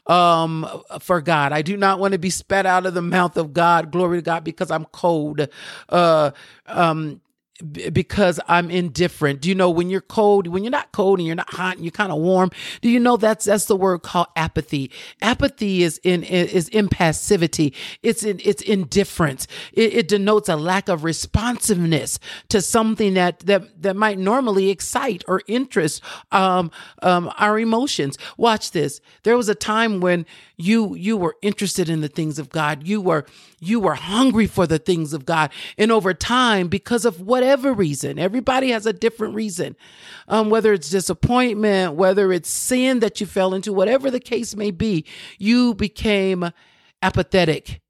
um 0.07 0.67
for 0.99 1.21
God. 1.21 1.53
I 1.53 1.61
do 1.61 1.77
not 1.77 1.97
want 1.99 2.11
to 2.11 2.19
be 2.19 2.29
spat 2.29 2.65
out 2.65 2.85
of 2.85 2.93
the 2.93 3.01
mouth 3.01 3.37
of 3.37 3.53
God. 3.53 3.91
Glory 3.91 4.17
to 4.17 4.21
God 4.21 4.43
because 4.43 4.69
I'm 4.69 4.85
cold. 4.85 5.47
Uh 5.89 6.31
um 6.67 7.21
because 7.71 8.39
I'm 8.47 8.71
indifferent. 8.71 9.41
Do 9.41 9.49
you 9.49 9.55
know 9.55 9.69
when 9.69 9.89
you're 9.89 10.01
cold, 10.01 10.47
when 10.47 10.63
you're 10.63 10.71
not 10.71 10.91
cold 10.91 11.19
and 11.19 11.27
you're 11.27 11.35
not 11.35 11.53
hot 11.53 11.75
and 11.75 11.85
you're 11.85 11.91
kind 11.91 12.11
of 12.11 12.19
warm? 12.19 12.49
Do 12.81 12.89
you 12.89 12.99
know 12.99 13.15
that's 13.15 13.45
that's 13.45 13.65
the 13.65 13.75
word 13.75 13.99
called 13.99 14.27
apathy? 14.35 14.89
Apathy 15.21 15.83
is 15.83 15.99
in 16.03 16.23
is 16.23 16.69
impassivity. 16.71 17.73
It's 18.01 18.23
in 18.23 18.39
it's 18.43 18.61
indifference. 18.63 19.47
It, 19.71 19.93
it 19.93 20.07
denotes 20.07 20.49
a 20.49 20.55
lack 20.55 20.89
of 20.89 21.03
responsiveness 21.03 22.19
to 22.49 22.61
something 22.61 23.13
that 23.13 23.41
that 23.41 23.83
that 23.83 23.95
might 23.95 24.17
normally 24.17 24.69
excite 24.69 25.23
or 25.27 25.41
interest 25.47 26.01
um, 26.31 26.71
um, 27.03 27.31
our 27.37 27.59
emotions. 27.59 28.17
Watch 28.37 28.71
this. 28.71 28.99
There 29.23 29.37
was 29.37 29.47
a 29.47 29.55
time 29.55 29.99
when 29.99 30.25
you 30.55 30.95
you 30.95 31.17
were 31.17 31.35
interested 31.41 31.89
in 31.89 32.01
the 32.01 32.07
things 32.07 32.37
of 32.37 32.49
God. 32.49 32.87
You 32.87 33.01
were 33.01 33.25
you 33.59 33.79
were 33.79 33.95
hungry 33.95 34.47
for 34.47 34.67
the 34.67 34.79
things 34.79 35.13
of 35.13 35.25
God, 35.25 35.51
and 35.77 35.91
over 35.91 36.13
time, 36.13 36.67
because 36.67 37.05
of 37.05 37.21
whatever 37.21 37.73
reason. 37.73 38.19
Everybody 38.19 38.69
has 38.71 38.85
a 38.85 38.93
different 38.93 39.33
reason. 39.35 39.75
Um, 40.27 40.49
whether 40.49 40.73
it's 40.73 40.89
disappointment, 40.89 41.95
whether 41.95 42.31
it's 42.31 42.49
sin 42.49 42.99
that 42.99 43.19
you 43.19 43.27
fell 43.27 43.53
into, 43.53 43.73
whatever 43.73 44.11
the 44.11 44.19
case 44.19 44.55
may 44.55 44.71
be, 44.71 45.05
you 45.37 45.73
became 45.73 46.51
apathetic. 47.01 47.81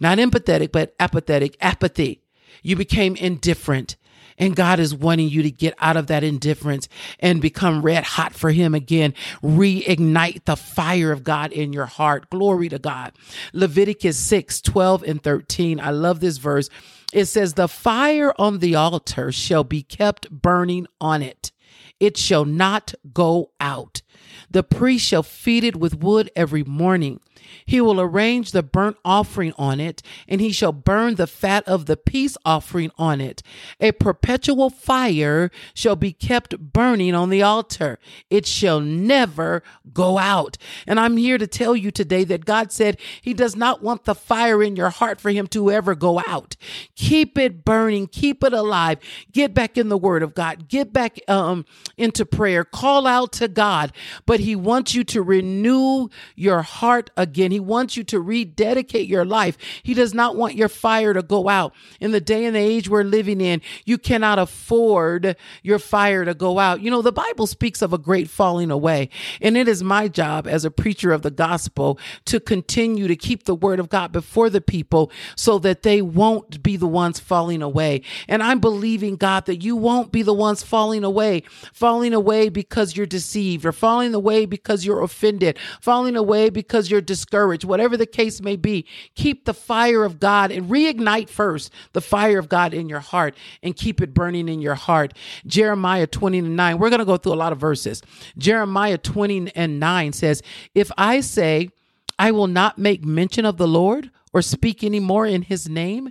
Not 0.00 0.18
empathetic, 0.18 0.72
but 0.72 0.94
apathetic, 0.98 1.56
apathy. 1.60 2.22
You 2.62 2.76
became 2.76 3.16
indifferent. 3.16 3.96
And 4.38 4.56
God 4.56 4.80
is 4.80 4.94
wanting 4.94 5.28
you 5.28 5.42
to 5.42 5.50
get 5.50 5.74
out 5.78 5.96
of 5.96 6.06
that 6.06 6.24
indifference 6.24 6.88
and 7.20 7.42
become 7.42 7.82
red 7.82 8.04
hot 8.04 8.34
for 8.34 8.50
Him 8.50 8.74
again. 8.74 9.14
Reignite 9.42 10.44
the 10.44 10.56
fire 10.56 11.12
of 11.12 11.24
God 11.24 11.52
in 11.52 11.72
your 11.72 11.86
heart. 11.86 12.30
Glory 12.30 12.68
to 12.68 12.78
God. 12.78 13.12
Leviticus 13.52 14.18
6 14.18 14.60
12 14.60 15.02
and 15.02 15.22
13. 15.22 15.80
I 15.80 15.90
love 15.90 16.20
this 16.20 16.38
verse. 16.38 16.70
It 17.12 17.26
says, 17.26 17.54
The 17.54 17.68
fire 17.68 18.32
on 18.38 18.58
the 18.58 18.74
altar 18.74 19.32
shall 19.32 19.64
be 19.64 19.82
kept 19.82 20.30
burning 20.30 20.86
on 21.00 21.22
it, 21.22 21.52
it 22.00 22.16
shall 22.16 22.44
not 22.44 22.94
go 23.12 23.50
out. 23.60 24.02
The 24.50 24.62
priest 24.62 25.04
shall 25.06 25.22
feed 25.22 25.64
it 25.64 25.76
with 25.76 26.02
wood 26.02 26.30
every 26.34 26.64
morning. 26.64 27.20
He 27.64 27.80
will 27.80 28.00
arrange 28.00 28.52
the 28.52 28.62
burnt 28.62 28.96
offering 29.04 29.52
on 29.58 29.80
it, 29.80 30.02
and 30.26 30.40
he 30.40 30.52
shall 30.52 30.72
burn 30.72 31.14
the 31.14 31.26
fat 31.26 31.66
of 31.68 31.86
the 31.86 31.96
peace 31.96 32.36
offering 32.44 32.90
on 32.98 33.20
it. 33.20 33.42
A 33.80 33.92
perpetual 33.92 34.70
fire 34.70 35.50
shall 35.74 35.96
be 35.96 36.12
kept 36.12 36.58
burning 36.58 37.14
on 37.14 37.30
the 37.30 37.42
altar. 37.42 37.98
It 38.30 38.46
shall 38.46 38.80
never 38.80 39.62
go 39.92 40.18
out. 40.18 40.56
And 40.86 40.98
I'm 40.98 41.16
here 41.16 41.38
to 41.38 41.46
tell 41.46 41.76
you 41.76 41.90
today 41.90 42.24
that 42.24 42.44
God 42.44 42.72
said 42.72 42.98
he 43.20 43.34
does 43.34 43.56
not 43.56 43.82
want 43.82 44.04
the 44.04 44.14
fire 44.14 44.62
in 44.62 44.76
your 44.76 44.90
heart 44.90 45.20
for 45.20 45.30
him 45.30 45.46
to 45.48 45.70
ever 45.70 45.94
go 45.94 46.22
out. 46.26 46.56
Keep 46.96 47.38
it 47.38 47.64
burning, 47.64 48.06
keep 48.06 48.42
it 48.42 48.52
alive. 48.52 48.98
Get 49.32 49.54
back 49.54 49.76
in 49.76 49.88
the 49.88 49.98
word 49.98 50.22
of 50.22 50.34
God. 50.34 50.68
Get 50.68 50.92
back 50.92 51.18
um, 51.28 51.64
into 51.96 52.24
prayer. 52.24 52.64
Call 52.64 53.06
out 53.06 53.32
to 53.32 53.48
God. 53.48 53.92
But 54.26 54.40
he 54.40 54.56
wants 54.56 54.94
you 54.94 55.04
to 55.04 55.22
renew 55.22 56.08
your 56.34 56.62
heart 56.62 57.10
again. 57.16 57.27
He 57.36 57.60
wants 57.60 57.96
you 57.96 58.04
to 58.04 58.20
rededicate 58.20 59.08
your 59.08 59.24
life. 59.24 59.58
He 59.82 59.94
does 59.94 60.14
not 60.14 60.36
want 60.36 60.54
your 60.54 60.68
fire 60.68 61.12
to 61.12 61.22
go 61.22 61.48
out. 61.48 61.74
In 62.00 62.12
the 62.12 62.20
day 62.20 62.44
and 62.44 62.54
the 62.54 62.60
age 62.60 62.88
we're 62.88 63.02
living 63.02 63.40
in, 63.40 63.60
you 63.84 63.98
cannot 63.98 64.38
afford 64.38 65.36
your 65.62 65.78
fire 65.78 66.24
to 66.24 66.34
go 66.34 66.58
out. 66.58 66.80
You 66.80 66.90
know, 66.90 67.02
the 67.02 67.12
Bible 67.12 67.46
speaks 67.46 67.82
of 67.82 67.92
a 67.92 67.98
great 67.98 68.28
falling 68.28 68.70
away, 68.70 69.08
and 69.40 69.56
it 69.56 69.68
is 69.68 69.82
my 69.82 70.08
job 70.08 70.46
as 70.46 70.64
a 70.64 70.70
preacher 70.70 71.12
of 71.12 71.22
the 71.22 71.30
gospel 71.30 71.98
to 72.26 72.40
continue 72.40 73.08
to 73.08 73.16
keep 73.16 73.44
the 73.44 73.54
word 73.54 73.80
of 73.80 73.88
God 73.88 74.12
before 74.12 74.50
the 74.50 74.60
people 74.60 75.10
so 75.36 75.58
that 75.58 75.82
they 75.82 76.02
won't 76.02 76.62
be 76.62 76.76
the 76.76 76.86
ones 76.86 77.18
falling 77.18 77.62
away. 77.62 78.02
And 78.26 78.42
I'm 78.42 78.60
believing, 78.60 79.16
God, 79.16 79.46
that 79.46 79.62
you 79.62 79.76
won't 79.76 80.12
be 80.12 80.22
the 80.22 80.34
ones 80.34 80.62
falling 80.62 81.04
away, 81.04 81.42
falling 81.72 82.14
away 82.14 82.48
because 82.48 82.96
you're 82.96 83.06
deceived 83.06 83.64
or 83.64 83.72
falling 83.72 84.14
away 84.14 84.46
because 84.46 84.84
you're 84.84 85.02
offended, 85.02 85.58
falling 85.80 86.16
away 86.16 86.50
because 86.50 86.90
you're 86.90 87.00
discouraged, 87.18 87.64
whatever 87.64 87.96
the 87.96 88.06
case 88.06 88.40
may 88.40 88.56
be. 88.56 88.86
Keep 89.16 89.44
the 89.44 89.54
fire 89.54 90.04
of 90.04 90.20
God 90.20 90.52
and 90.52 90.70
reignite 90.70 91.28
first 91.28 91.72
the 91.92 92.00
fire 92.00 92.38
of 92.38 92.48
God 92.48 92.72
in 92.72 92.88
your 92.88 93.00
heart 93.00 93.36
and 93.62 93.74
keep 93.74 94.00
it 94.00 94.14
burning 94.14 94.48
in 94.48 94.60
your 94.60 94.76
heart. 94.76 95.14
Jeremiah 95.46 96.06
20 96.06 96.38
and 96.38 96.56
9. 96.56 96.78
We're 96.78 96.90
going 96.90 97.00
to 97.00 97.04
go 97.04 97.16
through 97.16 97.32
a 97.32 97.34
lot 97.34 97.52
of 97.52 97.58
verses. 97.58 98.02
Jeremiah 98.36 98.98
20 98.98 99.52
and 99.56 99.80
9 99.80 100.12
says, 100.12 100.42
If 100.74 100.92
I 100.96 101.20
say, 101.20 101.70
I 102.18 102.30
will 102.30 102.46
not 102.46 102.78
make 102.78 103.04
mention 103.04 103.44
of 103.44 103.56
the 103.56 103.68
Lord 103.68 104.10
or 104.32 104.42
speak 104.42 104.84
any 104.84 105.00
more 105.00 105.26
in 105.26 105.42
his 105.42 105.68
name, 105.68 106.10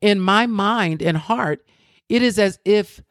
in 0.00 0.20
my 0.20 0.46
mind 0.46 1.00
and 1.02 1.16
heart, 1.16 1.64
it 2.08 2.22
is 2.22 2.38
as 2.38 2.58
if 2.64 3.02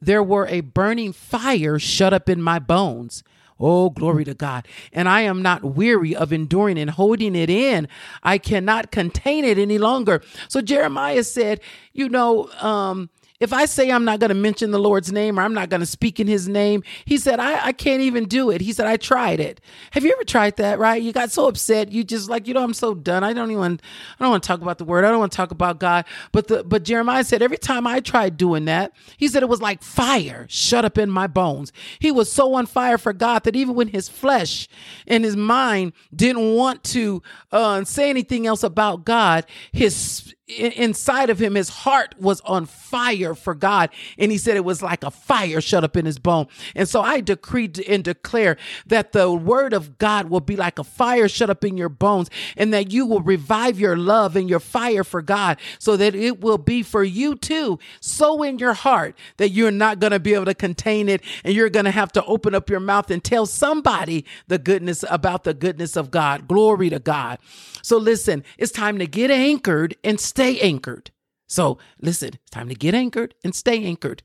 there 0.00 0.22
were 0.22 0.46
a 0.46 0.60
burning 0.60 1.12
fire 1.12 1.78
shut 1.78 2.14
up 2.14 2.28
in 2.28 2.40
my 2.40 2.58
bones. 2.58 3.22
Oh, 3.60 3.90
glory 3.90 4.24
to 4.24 4.34
God. 4.34 4.66
And 4.92 5.08
I 5.08 5.22
am 5.22 5.42
not 5.42 5.64
weary 5.64 6.14
of 6.14 6.32
enduring 6.32 6.78
and 6.78 6.90
holding 6.90 7.34
it 7.36 7.50
in. 7.50 7.88
I 8.22 8.38
cannot 8.38 8.90
contain 8.90 9.44
it 9.44 9.58
any 9.58 9.78
longer. 9.78 10.22
So 10.48 10.60
Jeremiah 10.60 11.24
said, 11.24 11.60
you 11.92 12.08
know, 12.08 12.48
um, 12.60 13.10
if 13.42 13.52
I 13.52 13.64
say 13.64 13.90
I'm 13.90 14.04
not 14.04 14.20
going 14.20 14.28
to 14.28 14.34
mention 14.34 14.70
the 14.70 14.78
Lord's 14.78 15.10
name 15.10 15.36
or 15.38 15.42
I'm 15.42 15.52
not 15.52 15.68
going 15.68 15.80
to 15.80 15.86
speak 15.86 16.20
in 16.20 16.28
his 16.28 16.48
name, 16.48 16.84
he 17.04 17.18
said, 17.18 17.40
I, 17.40 17.66
I 17.66 17.72
can't 17.72 18.00
even 18.00 18.26
do 18.26 18.50
it. 18.50 18.60
He 18.60 18.72
said, 18.72 18.86
I 18.86 18.96
tried 18.96 19.40
it. 19.40 19.60
Have 19.90 20.04
you 20.04 20.12
ever 20.12 20.22
tried 20.22 20.56
that, 20.58 20.78
right? 20.78 21.02
You 21.02 21.12
got 21.12 21.32
so 21.32 21.48
upset. 21.48 21.90
You 21.90 22.04
just 22.04 22.30
like, 22.30 22.46
you 22.46 22.54
know, 22.54 22.62
I'm 22.62 22.72
so 22.72 22.94
done. 22.94 23.24
I 23.24 23.32
don't 23.32 23.50
even, 23.50 23.80
I 24.18 24.24
don't 24.24 24.30
want 24.30 24.44
to 24.44 24.46
talk 24.46 24.62
about 24.62 24.78
the 24.78 24.84
word. 24.84 25.04
I 25.04 25.10
don't 25.10 25.18
want 25.18 25.32
to 25.32 25.36
talk 25.36 25.50
about 25.50 25.80
God. 25.80 26.04
But 26.30 26.46
the, 26.46 26.62
but 26.62 26.84
Jeremiah 26.84 27.24
said, 27.24 27.42
every 27.42 27.58
time 27.58 27.84
I 27.84 27.98
tried 27.98 28.36
doing 28.36 28.66
that, 28.66 28.92
he 29.16 29.26
said 29.26 29.42
it 29.42 29.48
was 29.48 29.60
like 29.60 29.82
fire 29.82 30.46
shut 30.48 30.84
up 30.84 30.96
in 30.96 31.10
my 31.10 31.26
bones. 31.26 31.72
He 31.98 32.12
was 32.12 32.30
so 32.30 32.54
on 32.54 32.66
fire 32.66 32.96
for 32.96 33.12
God 33.12 33.42
that 33.42 33.56
even 33.56 33.74
when 33.74 33.88
his 33.88 34.08
flesh 34.08 34.68
and 35.08 35.24
his 35.24 35.36
mind 35.36 35.94
didn't 36.14 36.54
want 36.54 36.84
to 36.84 37.22
uh, 37.50 37.82
say 37.82 38.08
anything 38.08 38.46
else 38.46 38.62
about 38.62 39.04
God, 39.04 39.46
his 39.72 40.32
inside 40.48 41.30
of 41.30 41.38
him, 41.40 41.54
his 41.54 41.68
heart 41.68 42.14
was 42.18 42.40
on 42.42 42.66
fire 42.66 43.34
for 43.34 43.54
God. 43.54 43.90
And 44.18 44.32
he 44.32 44.38
said 44.38 44.56
it 44.56 44.64
was 44.64 44.82
like 44.82 45.04
a 45.04 45.10
fire 45.10 45.60
shut 45.60 45.84
up 45.84 45.96
in 45.96 46.04
his 46.04 46.18
bone. 46.18 46.48
And 46.74 46.88
so 46.88 47.00
I 47.00 47.20
decreed 47.20 47.78
and 47.80 48.02
declare 48.02 48.56
that 48.86 49.12
the 49.12 49.32
word 49.32 49.72
of 49.72 49.98
God 49.98 50.28
will 50.30 50.40
be 50.40 50.56
like 50.56 50.78
a 50.78 50.84
fire 50.84 51.28
shut 51.28 51.48
up 51.48 51.64
in 51.64 51.76
your 51.76 51.88
bones 51.88 52.28
and 52.56 52.74
that 52.74 52.92
you 52.92 53.06
will 53.06 53.22
revive 53.22 53.78
your 53.78 53.96
love 53.96 54.34
and 54.34 54.50
your 54.50 54.60
fire 54.60 55.04
for 55.04 55.22
God 55.22 55.58
so 55.78 55.96
that 55.96 56.14
it 56.14 56.40
will 56.40 56.58
be 56.58 56.82
for 56.82 57.04
you 57.04 57.36
too. 57.36 57.78
So 58.00 58.42
in 58.42 58.58
your 58.58 58.74
heart 58.74 59.16
that 59.36 59.50
you're 59.50 59.70
not 59.70 60.00
going 60.00 60.12
to 60.12 60.20
be 60.20 60.34
able 60.34 60.46
to 60.46 60.54
contain 60.54 61.08
it 61.08 61.22
and 61.44 61.54
you're 61.54 61.70
going 61.70 61.84
to 61.84 61.90
have 61.92 62.12
to 62.12 62.24
open 62.24 62.54
up 62.54 62.68
your 62.68 62.80
mouth 62.80 63.10
and 63.10 63.22
tell 63.22 63.46
somebody 63.46 64.24
the 64.48 64.58
goodness 64.58 65.04
about 65.08 65.44
the 65.44 65.54
goodness 65.54 65.96
of 65.96 66.10
God. 66.10 66.48
Glory 66.48 66.90
to 66.90 66.98
God. 66.98 67.38
So 67.82 67.96
listen, 67.96 68.44
it's 68.58 68.72
time 68.72 68.98
to 68.98 69.06
get 69.06 69.30
anchored 69.30 69.96
and 70.04 70.20
stay 70.32 70.58
anchored. 70.60 71.10
So 71.46 71.76
listen, 72.00 72.30
it's 72.32 72.50
time 72.50 72.70
to 72.70 72.74
get 72.74 72.94
anchored 72.94 73.34
and 73.44 73.54
stay 73.54 73.84
anchored. 73.84 74.22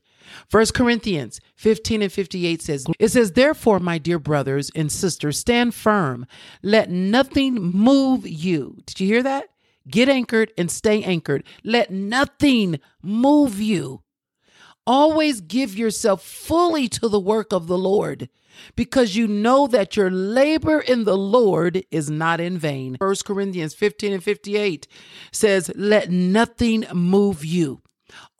First 0.48 0.72
Corinthians 0.72 1.38
15 1.56 2.00
and 2.00 2.10
58 2.10 2.62
says, 2.62 2.86
It 2.98 3.08
says, 3.08 3.32
Therefore, 3.32 3.78
my 3.78 3.98
dear 3.98 4.18
brothers 4.18 4.70
and 4.74 4.90
sisters, 4.90 5.38
stand 5.38 5.74
firm. 5.74 6.26
Let 6.62 6.88
nothing 6.88 7.56
move 7.56 8.26
you. 8.26 8.78
Did 8.86 9.00
you 9.00 9.06
hear 9.06 9.22
that? 9.22 9.50
Get 9.86 10.08
anchored 10.08 10.50
and 10.56 10.70
stay 10.70 11.02
anchored. 11.02 11.44
Let 11.62 11.90
nothing 11.90 12.80
move 13.02 13.60
you. 13.60 14.02
Always 14.86 15.42
give 15.42 15.76
yourself 15.76 16.22
fully 16.22 16.88
to 16.88 17.08
the 17.10 17.20
work 17.20 17.52
of 17.52 17.66
the 17.66 17.76
Lord 17.76 18.30
because 18.76 19.16
you 19.16 19.26
know 19.26 19.66
that 19.66 19.96
your 19.96 20.10
labor 20.10 20.80
in 20.80 21.04
the 21.04 21.16
Lord 21.16 21.84
is 21.90 22.10
not 22.10 22.40
in 22.40 22.58
vain. 22.58 22.96
1 22.98 23.14
Corinthians 23.24 23.74
15 23.74 24.12
and 24.12 24.24
58 24.24 24.86
says, 25.32 25.70
Let 25.74 26.10
nothing 26.10 26.86
move 26.92 27.44
you. 27.44 27.82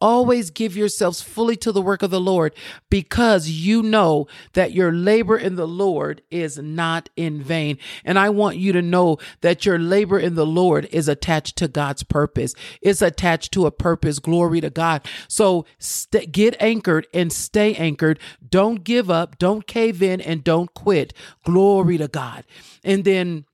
Always 0.01 0.51
give 0.51 0.77
yourselves 0.77 1.21
fully 1.21 1.57
to 1.57 1.73
the 1.73 1.83
work 1.83 2.03
of 2.03 2.11
the 2.11 2.21
Lord 2.21 2.55
because 2.89 3.49
you 3.49 3.83
know 3.83 4.29
that 4.53 4.73
your 4.73 4.93
labor 4.93 5.37
in 5.37 5.57
the 5.57 5.67
Lord 5.67 6.23
is 6.31 6.57
not 6.59 7.09
in 7.17 7.43
vain. 7.43 7.79
And 8.05 8.19
I 8.19 8.31
want 8.31 8.59
you 8.59 8.73
to 8.73 8.83
know 8.83 9.19
that 9.41 9.67
your 9.67 9.79
labor 9.79 10.19
in 10.19 10.37
the 10.37 10.47
Lord 10.47 10.87
is 10.93 11.09
attached 11.09 11.57
to 11.57 11.69
God's 11.69 12.05
purpose. 12.05 12.55
It's 12.81 13.03
attached 13.03 13.53
to 13.55 13.67
a 13.67 13.73
purpose. 13.73 14.19
Glory 14.21 14.61
to 14.61 14.71
God. 14.71 15.07
So 15.27 15.67
st- 15.79 16.31
get 16.31 16.57
anchored 16.61 17.09
and 17.13 17.33
stay 17.33 17.75
anchored. 17.75 18.21
Don't 18.49 18.85
give 18.85 19.11
up. 19.11 19.39
Don't 19.39 19.67
cave 19.67 20.03
in 20.03 20.21
and 20.21 20.45
don't 20.45 20.73
quit. 20.75 21.13
Glory 21.45 21.99
to 21.99 22.09
God. 22.09 22.45
And 22.85 23.05
then 23.05 23.47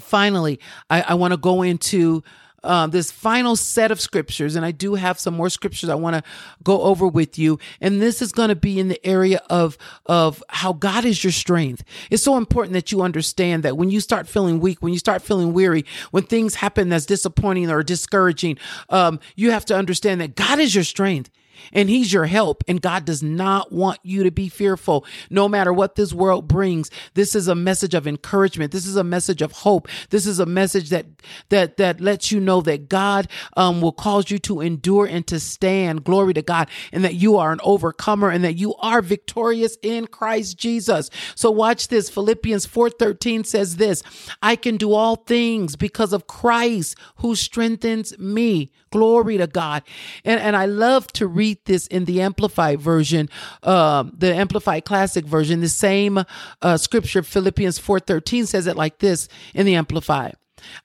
finally, 0.00 0.58
I, 0.90 1.02
I 1.02 1.14
want 1.14 1.32
to 1.32 1.38
go 1.38 1.62
into 1.62 2.22
uh, 2.64 2.86
this 2.86 3.12
final 3.12 3.56
set 3.56 3.90
of 3.90 4.00
scriptures, 4.00 4.56
and 4.56 4.64
I 4.64 4.70
do 4.70 4.94
have 4.94 5.18
some 5.20 5.34
more 5.34 5.50
scriptures 5.50 5.88
I 5.88 5.94
want 5.94 6.16
to 6.16 6.22
go 6.62 6.82
over 6.82 7.06
with 7.06 7.38
you. 7.38 7.58
And 7.80 8.00
this 8.00 8.20
is 8.20 8.32
going 8.32 8.48
to 8.48 8.56
be 8.56 8.80
in 8.80 8.88
the 8.88 9.04
area 9.06 9.40
of 9.48 9.78
of 10.06 10.42
how 10.48 10.72
God 10.72 11.04
is 11.04 11.22
your 11.22 11.32
strength. 11.32 11.84
It's 12.10 12.22
so 12.22 12.36
important 12.36 12.72
that 12.74 12.90
you 12.90 13.02
understand 13.02 13.62
that 13.62 13.76
when 13.76 13.90
you 13.90 14.00
start 14.00 14.26
feeling 14.26 14.60
weak, 14.60 14.82
when 14.82 14.92
you 14.92 14.98
start 14.98 15.22
feeling 15.22 15.52
weary, 15.52 15.84
when 16.10 16.24
things 16.24 16.56
happen 16.56 16.88
that's 16.88 17.06
disappointing 17.06 17.70
or 17.70 17.82
discouraging, 17.82 18.58
um, 18.88 19.20
you 19.36 19.50
have 19.50 19.64
to 19.66 19.76
understand 19.76 20.20
that 20.20 20.34
God 20.34 20.58
is 20.58 20.74
your 20.74 20.84
strength 20.84 21.30
and 21.72 21.88
he's 21.88 22.12
your 22.12 22.26
help. 22.26 22.64
And 22.68 22.80
God 22.80 23.04
does 23.04 23.22
not 23.22 23.72
want 23.72 23.98
you 24.02 24.24
to 24.24 24.30
be 24.30 24.48
fearful. 24.48 25.04
No 25.30 25.48
matter 25.48 25.72
what 25.72 25.96
this 25.96 26.12
world 26.12 26.48
brings 26.48 26.90
this 27.14 27.34
is 27.34 27.48
a 27.48 27.54
message 27.54 27.94
of 27.94 28.06
encouragement. 28.06 28.72
This 28.72 28.86
is 28.86 28.96
a 28.96 29.04
message 29.04 29.42
of 29.42 29.52
hope. 29.52 29.88
This 30.10 30.26
is 30.26 30.38
a 30.38 30.46
message 30.46 30.90
that 30.90 31.06
that 31.48 31.76
that 31.76 32.00
lets 32.00 32.32
you 32.32 32.40
know 32.40 32.60
that 32.62 32.88
God 32.88 33.28
um, 33.56 33.80
will 33.80 33.92
cause 33.92 34.30
you 34.30 34.38
to 34.40 34.60
endure 34.60 35.06
and 35.06 35.26
to 35.26 35.38
stand. 35.40 36.04
Glory 36.04 36.34
to 36.34 36.42
God. 36.42 36.68
And 36.92 37.04
that 37.04 37.14
you 37.14 37.36
are 37.36 37.52
an 37.52 37.60
overcomer 37.62 38.30
and 38.30 38.44
that 38.44 38.54
you 38.54 38.74
are 38.76 39.02
victorious 39.02 39.76
in 39.82 40.06
Christ 40.06 40.58
Jesus. 40.58 41.10
So 41.34 41.50
watch 41.50 41.88
this. 41.88 42.10
Philippians 42.10 42.66
4:13 42.66 43.44
says 43.44 43.76
this 43.76 44.02
I 44.42 44.56
can 44.56 44.76
do 44.76 44.92
all 44.92 45.16
things 45.16 45.76
because 45.76 46.12
of 46.12 46.26
Christ 46.26 46.96
who 47.16 47.34
strengthens 47.34 48.18
me. 48.18 48.72
Glory 48.90 49.38
to 49.38 49.46
God. 49.46 49.82
And 50.24 50.40
and 50.40 50.56
I 50.56 50.66
love 50.66 51.08
to 51.14 51.26
read 51.26 51.43
read 51.44 51.58
this 51.66 51.86
in 51.88 52.06
the 52.06 52.22
Amplified 52.22 52.80
version, 52.80 53.28
uh, 53.62 54.04
the 54.16 54.34
Amplified 54.34 54.86
Classic 54.86 55.26
version. 55.26 55.60
The 55.60 55.68
same 55.68 56.24
uh, 56.62 56.76
scripture, 56.78 57.22
Philippians 57.22 57.78
4.13, 57.78 58.46
says 58.46 58.66
it 58.66 58.76
like 58.76 58.98
this 58.98 59.28
in 59.52 59.66
the 59.66 59.74
Amplified. 59.74 60.36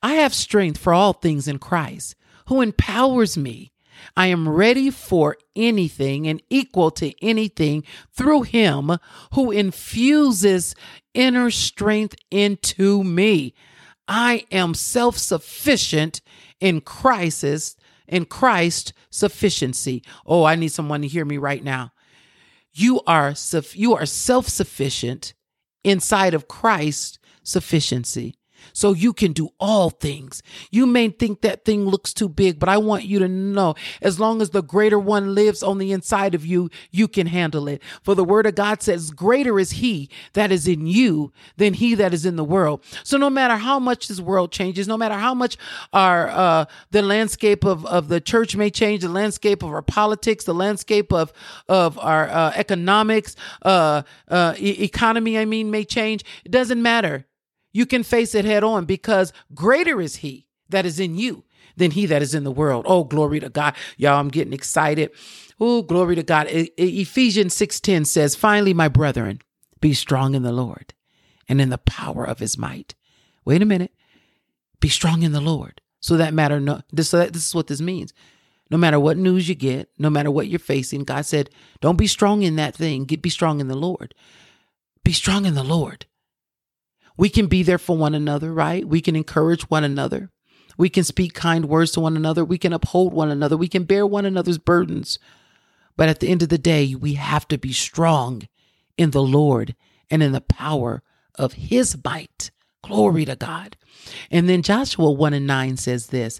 I 0.03 0.15
have 0.15 0.33
strength 0.33 0.77
for 0.77 0.93
all 0.93 1.13
things 1.13 1.47
in 1.47 1.59
Christ, 1.59 2.15
who 2.47 2.59
empowers 2.59 3.37
me. 3.37 3.71
I 4.17 4.27
am 4.27 4.49
ready 4.49 4.89
for 4.89 5.37
anything 5.55 6.27
and 6.27 6.41
equal 6.49 6.91
to 6.91 7.13
anything 7.23 7.85
through 8.11 8.41
him 8.43 8.91
who 9.33 9.51
infuses 9.51 10.75
inner 11.13 11.51
strength 11.51 12.15
into 12.29 13.01
me. 13.03 13.53
I 14.09 14.45
am 14.51 14.73
self 14.73 15.17
sufficient 15.17 16.21
in 16.59 16.81
crisis 16.81 17.77
in 18.09 18.25
Christ 18.25 18.93
sufficiency. 19.09 20.03
Oh, 20.25 20.43
I 20.43 20.55
need 20.55 20.71
someone 20.71 21.01
to 21.01 21.07
hear 21.07 21.25
me 21.25 21.37
right 21.37 21.63
now. 21.63 21.91
You 22.73 23.01
are 23.07 23.33
you 23.73 23.95
are 23.95 24.05
self-sufficient 24.05 25.33
inside 25.83 26.33
of 26.33 26.47
Christ 26.47 27.19
sufficiency 27.43 28.38
so 28.73 28.93
you 28.93 29.13
can 29.13 29.33
do 29.33 29.49
all 29.59 29.89
things. 29.89 30.41
You 30.71 30.85
may 30.85 31.09
think 31.09 31.41
that 31.41 31.65
thing 31.65 31.85
looks 31.85 32.13
too 32.13 32.29
big, 32.29 32.59
but 32.59 32.69
I 32.69 32.77
want 32.77 33.05
you 33.05 33.19
to 33.19 33.27
know 33.27 33.75
as 34.01 34.19
long 34.19 34.41
as 34.41 34.51
the 34.51 34.63
greater 34.63 34.99
one 34.99 35.35
lives 35.35 35.63
on 35.63 35.77
the 35.77 35.91
inside 35.91 36.35
of 36.35 36.45
you, 36.45 36.69
you 36.91 37.07
can 37.07 37.27
handle 37.27 37.67
it. 37.67 37.81
For 38.03 38.15
the 38.15 38.23
word 38.23 38.45
of 38.45 38.55
God 38.55 38.81
says, 38.81 39.11
Greater 39.11 39.59
is 39.59 39.71
he 39.71 40.09
that 40.33 40.51
is 40.51 40.67
in 40.67 40.85
you 40.87 41.31
than 41.57 41.73
he 41.73 41.95
that 41.95 42.13
is 42.13 42.25
in 42.25 42.35
the 42.35 42.43
world. 42.43 42.83
So 43.03 43.17
no 43.17 43.29
matter 43.29 43.55
how 43.55 43.79
much 43.79 44.07
this 44.07 44.19
world 44.19 44.51
changes, 44.51 44.87
no 44.87 44.97
matter 44.97 45.15
how 45.15 45.33
much 45.33 45.57
our 45.93 46.29
uh, 46.29 46.65
the 46.91 47.01
landscape 47.01 47.63
of, 47.63 47.85
of 47.85 48.07
the 48.07 48.21
church 48.21 48.55
may 48.55 48.69
change, 48.69 49.01
the 49.01 49.09
landscape 49.09 49.63
of 49.63 49.69
our 49.69 49.81
politics, 49.81 50.45
the 50.45 50.53
landscape 50.53 51.11
of 51.11 51.33
of 51.67 51.97
our 51.99 52.29
uh, 52.29 52.51
economics, 52.55 53.35
uh, 53.63 54.03
uh 54.27 54.53
e- 54.57 54.83
economy, 54.83 55.37
I 55.37 55.45
mean, 55.45 55.71
may 55.71 55.83
change. 55.83 56.23
It 56.45 56.51
doesn't 56.51 56.81
matter 56.81 57.25
you 57.71 57.85
can 57.85 58.03
face 58.03 58.35
it 58.35 58.45
head 58.45 58.63
on 58.63 58.85
because 58.85 59.33
greater 59.53 60.01
is 60.01 60.17
he 60.17 60.47
that 60.69 60.85
is 60.85 60.99
in 60.99 61.15
you 61.15 61.43
than 61.77 61.91
he 61.91 62.05
that 62.05 62.21
is 62.21 62.33
in 62.35 62.43
the 62.43 62.51
world. 62.51 62.85
Oh, 62.87 63.03
glory 63.03 63.39
to 63.39 63.49
God. 63.49 63.75
Y'all, 63.97 64.19
I'm 64.19 64.29
getting 64.29 64.53
excited. 64.53 65.11
Oh, 65.59 65.81
glory 65.81 66.15
to 66.15 66.23
God. 66.23 66.47
E- 66.49 66.71
Ephesians 66.77 67.53
6:10 67.55 68.05
says, 68.05 68.35
"Finally, 68.35 68.73
my 68.73 68.87
brethren, 68.87 69.41
be 69.81 69.93
strong 69.93 70.35
in 70.35 70.43
the 70.43 70.51
Lord 70.51 70.93
and 71.47 71.61
in 71.61 71.69
the 71.69 71.77
power 71.77 72.25
of 72.25 72.39
his 72.39 72.57
might." 72.57 72.95
Wait 73.45 73.61
a 73.61 73.65
minute. 73.65 73.93
Be 74.79 74.89
strong 74.89 75.23
in 75.23 75.31
the 75.31 75.41
Lord. 75.41 75.81
So 76.01 76.15
that 76.17 76.33
matter 76.33 76.59
no 76.59 76.81
this, 76.91 77.09
so 77.09 77.17
that, 77.17 77.33
this 77.33 77.45
is 77.45 77.55
what 77.55 77.67
this 77.67 77.81
means. 77.81 78.13
No 78.71 78.77
matter 78.77 78.99
what 78.99 79.17
news 79.17 79.49
you 79.49 79.55
get, 79.55 79.89
no 79.97 80.09
matter 80.09 80.29
what 80.29 80.47
you're 80.47 80.59
facing, 80.59 81.03
God 81.03 81.25
said, 81.25 81.49
"Don't 81.81 81.97
be 81.97 82.07
strong 82.07 82.43
in 82.43 82.55
that 82.57 82.75
thing. 82.75 83.05
Get 83.05 83.21
be 83.21 83.29
strong 83.29 83.59
in 83.59 83.67
the 83.67 83.77
Lord." 83.77 84.13
Be 85.03 85.13
strong 85.13 85.45
in 85.45 85.55
the 85.55 85.63
Lord. 85.63 86.05
We 87.19 87.27
can 87.27 87.47
be 87.47 87.63
there 87.63 87.77
for 87.77 87.97
one 87.97 88.15
another, 88.15 88.53
right? 88.53 88.87
We 88.87 89.01
can 89.01 89.13
encourage 89.13 89.69
one 89.69 89.83
another. 89.83 90.31
We 90.77 90.89
can 90.89 91.03
speak 91.03 91.33
kind 91.33 91.65
words 91.65 91.91
to 91.91 91.99
one 91.99 92.15
another. 92.15 92.45
We 92.45 92.57
can 92.57 92.71
uphold 92.71 93.11
one 93.11 93.29
another. 93.29 93.57
We 93.57 93.67
can 93.67 93.83
bear 93.83 94.07
one 94.07 94.23
another's 94.23 94.57
burdens. 94.57 95.19
But 95.97 96.07
at 96.07 96.21
the 96.21 96.29
end 96.29 96.43
of 96.43 96.47
the 96.47 96.57
day, 96.57 96.95
we 96.95 97.15
have 97.15 97.45
to 97.49 97.57
be 97.57 97.73
strong 97.73 98.47
in 98.97 99.11
the 99.11 99.21
Lord 99.21 99.75
and 100.09 100.23
in 100.23 100.31
the 100.31 100.39
power 100.39 101.03
of 101.35 101.51
his 101.53 101.97
might. 102.05 102.51
Glory 102.85 103.25
to 103.25 103.35
God. 103.35 103.75
And 104.31 104.47
then 104.47 104.61
Joshua 104.61 105.11
1 105.11 105.33
and 105.33 105.45
9 105.45 105.75
says 105.75 106.07
this 106.07 106.39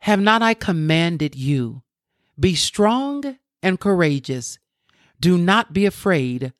Have 0.00 0.20
not 0.20 0.42
I 0.42 0.52
commanded 0.52 1.34
you? 1.34 1.84
Be 2.38 2.54
strong 2.54 3.38
and 3.62 3.80
courageous. 3.80 4.58
Do 5.18 5.38
not 5.38 5.72
be 5.72 5.86
afraid 5.86 6.52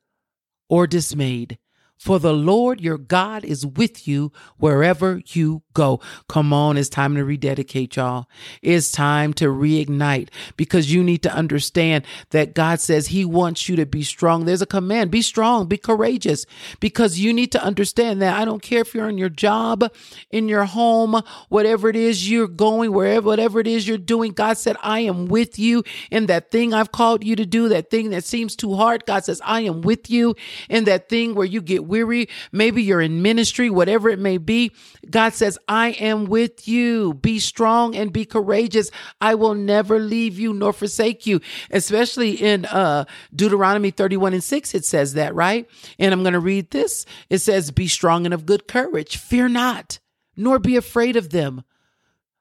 or 0.70 0.86
dismayed, 0.86 1.58
for 2.04 2.18
the 2.18 2.34
Lord 2.34 2.82
your 2.82 2.98
God 2.98 3.46
is 3.46 3.64
with 3.64 4.06
you 4.06 4.30
wherever 4.58 5.22
you 5.28 5.62
go. 5.74 6.00
Come 6.28 6.52
on, 6.52 6.76
it's 6.76 6.88
time 6.88 7.16
to 7.16 7.24
rededicate, 7.24 7.96
y'all. 7.96 8.28
It's 8.62 8.90
time 8.90 9.32
to 9.34 9.46
reignite 9.46 10.28
because 10.56 10.92
you 10.92 11.04
need 11.04 11.22
to 11.24 11.34
understand 11.34 12.04
that 12.30 12.54
God 12.54 12.80
says 12.80 13.08
He 13.08 13.24
wants 13.24 13.68
you 13.68 13.76
to 13.76 13.86
be 13.86 14.02
strong. 14.02 14.44
There's 14.44 14.62
a 14.62 14.66
command 14.66 15.10
be 15.10 15.22
strong, 15.22 15.66
be 15.66 15.76
courageous, 15.76 16.46
because 16.80 17.18
you 17.18 17.32
need 17.32 17.52
to 17.52 17.62
understand 17.62 18.22
that 18.22 18.38
I 18.38 18.44
don't 18.44 18.62
care 18.62 18.80
if 18.80 18.94
you're 18.94 19.08
in 19.08 19.18
your 19.18 19.28
job, 19.28 19.92
in 20.30 20.48
your 20.48 20.64
home, 20.64 21.22
whatever 21.48 21.88
it 21.88 21.96
is 21.96 22.30
you're 22.30 22.48
going, 22.48 22.92
wherever, 22.92 23.26
whatever 23.26 23.60
it 23.60 23.66
is 23.66 23.86
you're 23.86 23.98
doing. 23.98 24.32
God 24.32 24.56
said, 24.56 24.76
I 24.82 25.00
am 25.00 25.26
with 25.26 25.58
you 25.58 25.84
in 26.10 26.26
that 26.26 26.50
thing 26.50 26.72
I've 26.72 26.92
called 26.92 27.24
you 27.24 27.36
to 27.36 27.46
do, 27.46 27.68
that 27.68 27.90
thing 27.90 28.10
that 28.10 28.24
seems 28.24 28.56
too 28.56 28.74
hard. 28.74 29.06
God 29.06 29.24
says, 29.24 29.40
I 29.44 29.62
am 29.62 29.82
with 29.82 30.10
you 30.10 30.36
in 30.68 30.84
that 30.84 31.08
thing 31.08 31.34
where 31.34 31.46
you 31.46 31.60
get 31.60 31.84
weary. 31.84 32.28
Maybe 32.52 32.82
you're 32.82 33.00
in 33.00 33.22
ministry, 33.22 33.70
whatever 33.70 34.08
it 34.08 34.18
may 34.18 34.38
be. 34.38 34.72
God 35.10 35.34
says, 35.34 35.58
I 35.68 35.90
am 35.90 36.26
with 36.26 36.66
you. 36.68 37.14
Be 37.14 37.38
strong 37.38 37.94
and 37.94 38.12
be 38.12 38.24
courageous. 38.24 38.90
I 39.20 39.34
will 39.34 39.54
never 39.54 39.98
leave 39.98 40.38
you 40.38 40.52
nor 40.52 40.72
forsake 40.72 41.26
you. 41.26 41.40
Especially 41.70 42.32
in 42.32 42.64
uh, 42.66 43.04
Deuteronomy 43.34 43.90
31 43.90 44.34
and 44.34 44.44
6, 44.44 44.74
it 44.74 44.84
says 44.84 45.14
that, 45.14 45.34
right? 45.34 45.68
And 45.98 46.12
I'm 46.12 46.22
going 46.22 46.34
to 46.34 46.40
read 46.40 46.70
this. 46.70 47.06
It 47.30 47.38
says, 47.38 47.70
Be 47.70 47.88
strong 47.88 48.24
and 48.24 48.34
of 48.34 48.46
good 48.46 48.68
courage. 48.68 49.16
Fear 49.16 49.50
not, 49.50 49.98
nor 50.36 50.58
be 50.58 50.76
afraid 50.76 51.16
of 51.16 51.30
them. 51.30 51.64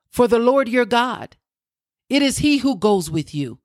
For 0.09 0.27
the 0.27 0.39
Lord 0.39 0.69
your 0.69 0.85
God, 0.85 1.37
it 2.09 2.21
is 2.21 2.39
he 2.39 2.57
who 2.57 2.77
goes 2.77 3.09
with 3.09 3.33
you. 3.33 3.59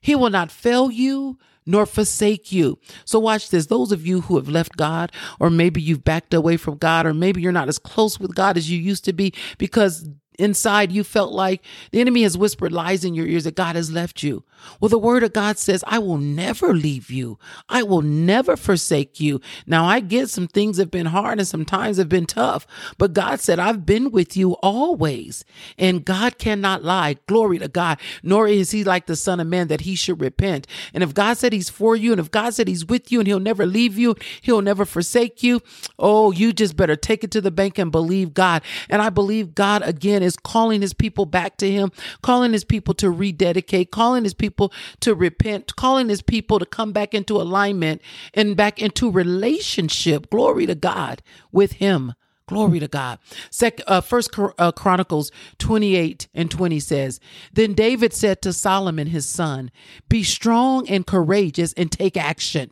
He 0.00 0.14
will 0.14 0.30
not 0.30 0.52
fail 0.52 0.90
you 0.90 1.38
nor 1.68 1.86
forsake 1.86 2.50
you. 2.50 2.78
So 3.04 3.18
watch 3.18 3.50
this. 3.50 3.66
Those 3.66 3.92
of 3.92 4.06
you 4.06 4.22
who 4.22 4.36
have 4.36 4.48
left 4.48 4.76
God, 4.76 5.12
or 5.38 5.50
maybe 5.50 5.80
you've 5.80 6.02
backed 6.02 6.32
away 6.32 6.56
from 6.56 6.78
God, 6.78 7.06
or 7.06 7.12
maybe 7.14 7.42
you're 7.42 7.52
not 7.52 7.68
as 7.68 7.78
close 7.78 8.18
with 8.18 8.34
God 8.34 8.56
as 8.56 8.70
you 8.70 8.80
used 8.80 9.04
to 9.04 9.12
be 9.12 9.34
because 9.58 10.08
inside 10.38 10.92
you 10.92 11.04
felt 11.04 11.32
like 11.32 11.62
the 11.90 12.00
enemy 12.00 12.22
has 12.22 12.38
whispered 12.38 12.72
lies 12.72 13.04
in 13.04 13.14
your 13.14 13.26
ears 13.26 13.44
that 13.44 13.56
God 13.56 13.76
has 13.76 13.90
left 13.90 14.22
you. 14.22 14.44
Well, 14.80 14.88
the 14.88 14.98
word 14.98 15.22
of 15.22 15.32
God 15.32 15.58
says, 15.58 15.84
I 15.86 15.98
will 15.98 16.18
never 16.18 16.74
leave 16.74 17.10
you. 17.10 17.38
I 17.68 17.82
will 17.82 18.02
never 18.02 18.56
forsake 18.56 19.20
you. 19.20 19.40
Now 19.66 19.84
I 19.84 20.00
get 20.00 20.30
some 20.30 20.48
things 20.48 20.78
have 20.78 20.90
been 20.90 21.06
hard 21.06 21.38
and 21.38 21.46
some 21.46 21.64
times 21.64 21.96
have 21.96 22.08
been 22.08 22.26
tough, 22.26 22.66
but 22.98 23.12
God 23.12 23.40
said, 23.40 23.58
I've 23.58 23.86
been 23.86 24.10
with 24.10 24.36
you 24.36 24.52
always 24.62 25.44
and 25.76 26.04
God 26.04 26.38
cannot 26.38 26.82
lie. 26.82 27.16
Glory 27.26 27.58
to 27.58 27.68
God. 27.68 27.98
Nor 28.22 28.48
is 28.48 28.70
he 28.70 28.84
like 28.84 29.06
the 29.06 29.16
son 29.16 29.40
of 29.40 29.46
man 29.46 29.68
that 29.68 29.82
he 29.82 29.94
should 29.94 30.20
repent. 30.20 30.66
And 30.92 31.02
if 31.02 31.14
God 31.14 31.36
said 31.36 31.52
he's 31.52 31.70
for 31.70 31.96
you 31.96 32.12
and 32.12 32.20
if 32.20 32.30
God 32.30 32.54
said 32.54 32.68
he's 32.68 32.86
with 32.86 33.10
you 33.12 33.20
and 33.20 33.26
he'll 33.26 33.40
never 33.40 33.66
leave 33.66 33.98
you, 33.98 34.16
he'll 34.42 34.62
never 34.62 34.84
forsake 34.84 35.42
you. 35.42 35.60
Oh, 35.98 36.30
you 36.32 36.52
just 36.52 36.76
better 36.76 36.96
take 36.96 37.24
it 37.24 37.30
to 37.32 37.40
the 37.40 37.50
bank 37.50 37.78
and 37.78 37.92
believe 37.92 38.34
God. 38.34 38.62
And 38.88 39.02
I 39.02 39.10
believe 39.10 39.54
God 39.54 39.82
again 39.82 40.22
is 40.28 40.36
calling 40.36 40.80
his 40.80 40.94
people 40.94 41.26
back 41.26 41.56
to 41.56 41.68
him, 41.68 41.90
calling 42.22 42.52
his 42.52 42.64
people 42.64 42.94
to 42.94 43.10
rededicate, 43.10 43.90
calling 43.90 44.22
his 44.22 44.34
people 44.34 44.72
to 45.00 45.14
repent, 45.14 45.74
calling 45.74 46.08
his 46.08 46.22
people 46.22 46.60
to 46.60 46.66
come 46.66 46.92
back 46.92 47.14
into 47.14 47.40
alignment 47.40 48.00
and 48.34 48.56
back 48.56 48.80
into 48.80 49.10
relationship. 49.10 50.30
Glory 50.30 50.66
to 50.66 50.76
God 50.76 51.22
with 51.50 51.72
him. 51.72 52.14
Glory 52.46 52.80
to 52.80 52.88
God. 52.88 53.18
Second, 53.50 53.84
uh, 53.88 54.00
First 54.00 54.30
uh, 54.38 54.72
Chronicles 54.72 55.30
28 55.58 56.28
and 56.32 56.50
20 56.50 56.80
says, 56.80 57.20
Then 57.52 57.74
David 57.74 58.14
said 58.14 58.40
to 58.42 58.54
Solomon 58.54 59.08
his 59.08 59.26
son, 59.26 59.70
Be 60.08 60.22
strong 60.22 60.88
and 60.88 61.06
courageous 61.06 61.74
and 61.74 61.92
take 61.92 62.16
action. 62.16 62.70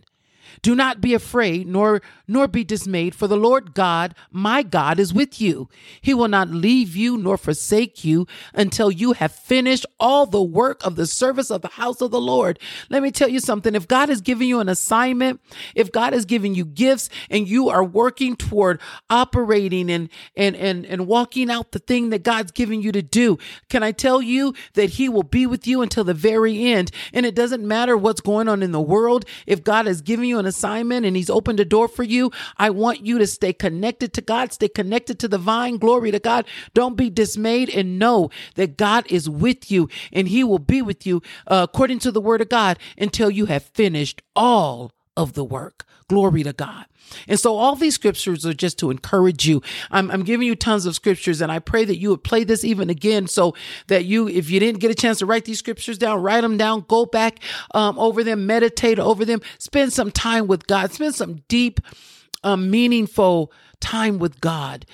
Do 0.62 0.75
not 0.75 1.01
be 1.01 1.14
afraid, 1.14 1.66
nor 1.66 2.03
nor 2.29 2.49
be 2.49 2.64
dismayed, 2.64 3.14
for 3.14 3.29
the 3.29 3.37
Lord 3.37 3.75
God, 3.75 4.14
my 4.33 4.62
God, 4.62 4.99
is 4.99 5.14
with 5.14 5.40
you. 5.40 5.69
He 6.01 6.12
will 6.12 6.29
not 6.29 6.49
leave 6.51 6.97
you 6.97 7.16
nor 7.16 7.37
forsake 7.37 8.05
you 8.05 8.27
until 8.53 8.90
you 8.90 9.12
have 9.12 9.33
finished 9.33 9.87
all 10.01 10.27
the 10.27 10.42
work 10.42 10.85
of 10.85 10.97
the 10.97 11.07
service 11.07 11.51
of 11.51 11.62
the 11.62 11.69
house 11.69 12.01
of 12.01 12.11
the 12.11 12.21
Lord. 12.21 12.59
Let 12.90 13.03
me 13.03 13.11
tell 13.11 13.29
you 13.29 13.40
something. 13.40 13.75
If 13.75 13.87
God 13.87 14.11
is 14.11 14.21
giving 14.21 14.49
you 14.49 14.61
an 14.61 14.69
assignment, 14.69 15.40
if 15.75 15.92
God 15.92 16.14
is 16.14 16.25
giving 16.25 16.55
you 16.55 16.64
gifts 16.64 17.09
and 17.31 17.47
you 17.47 17.69
are 17.69 17.85
working 17.85 18.35
toward 18.37 18.81
operating 19.09 19.90
and 19.90 20.09
and 20.37 20.57
and, 20.57 20.85
and 20.85 21.07
walking 21.07 21.51
out 21.51 21.73
the 21.73 21.79
thing 21.79 22.11
that 22.11 22.23
God's 22.23 22.51
giving 22.51 22.83
you 22.83 22.92
to 22.92 23.03
do, 23.03 23.38
can 23.69 23.83
I 23.83 23.92
tell 23.92 24.21
you 24.21 24.55
that 24.75 24.90
He 24.90 25.09
will 25.09 25.23
be 25.23 25.47
with 25.47 25.66
you 25.66 25.83
until 25.83 26.05
the 26.05 26.14
very 26.14 26.73
end? 26.73 26.90
And 27.12 27.25
it 27.25 27.35
doesn't 27.35 27.66
matter 27.66 27.97
what's 27.97 28.21
going 28.21 28.49
on 28.49 28.62
in 28.62 28.73
the 28.73 28.81
world. 28.81 29.25
If 29.47 29.62
God 29.62 29.87
is 29.87 30.01
giving 30.01 30.29
you 30.29 30.38
an 30.38 30.47
assignment 30.47 30.56
and 31.05 31.16
He's 31.16 31.31
opened 31.31 31.61
a 31.61 31.64
door 31.64 31.88
for 31.88 32.03
you, 32.03 32.16
you. 32.16 32.33
I 32.57 32.71
want 32.71 33.07
you 33.07 33.19
to 33.19 33.27
stay 33.27 33.53
connected 33.53 34.12
to 34.14 34.21
God, 34.21 34.53
stay 34.53 34.69
connected 34.69 35.19
to 35.21 35.29
the 35.29 35.38
vine. 35.38 35.77
Glory 35.77 36.11
to 36.11 36.19
God. 36.19 36.47
Don't 36.75 36.97
be 36.97 37.11
dismayed 37.11 37.71
and 37.71 37.99
know 37.99 38.31
that 38.57 38.77
God 38.77 39.07
is 39.09 39.29
with 39.29 39.71
you 39.71 39.88
and 40.12 40.29
he 40.29 40.42
will 40.42 40.59
be 40.59 40.83
with 40.83 41.07
you 41.07 41.23
uh, 41.47 41.66
according 41.69 42.01
to 42.01 42.11
the 42.11 42.21
word 42.21 42.40
of 42.40 42.49
God 42.49 42.79
until 42.99 43.31
you 43.31 43.47
have 43.47 43.62
finished 43.62 44.23
all 44.35 44.92
of 45.16 45.35
the 45.35 45.45
work. 45.45 45.85
Glory 46.09 46.45
to 46.45 46.53
God. 46.53 46.87
And 47.27 47.38
so 47.38 47.57
all 47.57 47.75
these 47.75 47.95
scriptures 47.95 48.47
are 48.47 48.55
just 48.55 48.79
to 48.79 48.90
encourage 48.90 49.47
you. 49.47 49.62
I'm, 49.90 50.11
I'm, 50.11 50.23
giving 50.23 50.47
you 50.47 50.55
tons 50.55 50.87
of 50.87 50.95
scriptures 50.95 51.40
and 51.40 51.51
I 51.51 51.59
pray 51.59 51.85
that 51.85 51.99
you 51.99 52.11
would 52.11 52.25
play 52.25 52.45
this 52.45 52.64
even 52.64 52.90
again 52.90 53.27
so 53.27 53.55
that 53.88 54.05
you, 54.05 54.29
if 54.29 54.51
you 54.51 54.61
didn't 54.61 54.81
get 54.81 54.90
a 54.90 54.95
chance 54.95 55.19
to 55.19 55.27
write 55.27 55.45
these 55.45 55.59
scriptures 55.59 55.99
down, 55.99 56.23
write 56.23 56.42
them 56.42 56.57
down, 56.57 56.85
go 56.88 57.07
back 57.07 57.40
um, 57.75 57.99
over 57.99 58.23
them, 58.23 58.47
meditate 58.47 58.99
over 58.99 59.25
them, 59.25 59.40
spend 59.59 59.92
some 59.92 60.11
time 60.11 60.47
with 60.47 60.66
God, 60.66 60.92
spend 60.92 61.14
some 61.14 61.42
deep, 61.49 61.81
um, 62.45 62.71
meaningful 62.71 63.53
time 63.81 64.19
with 64.19 64.40
God. 64.40 64.87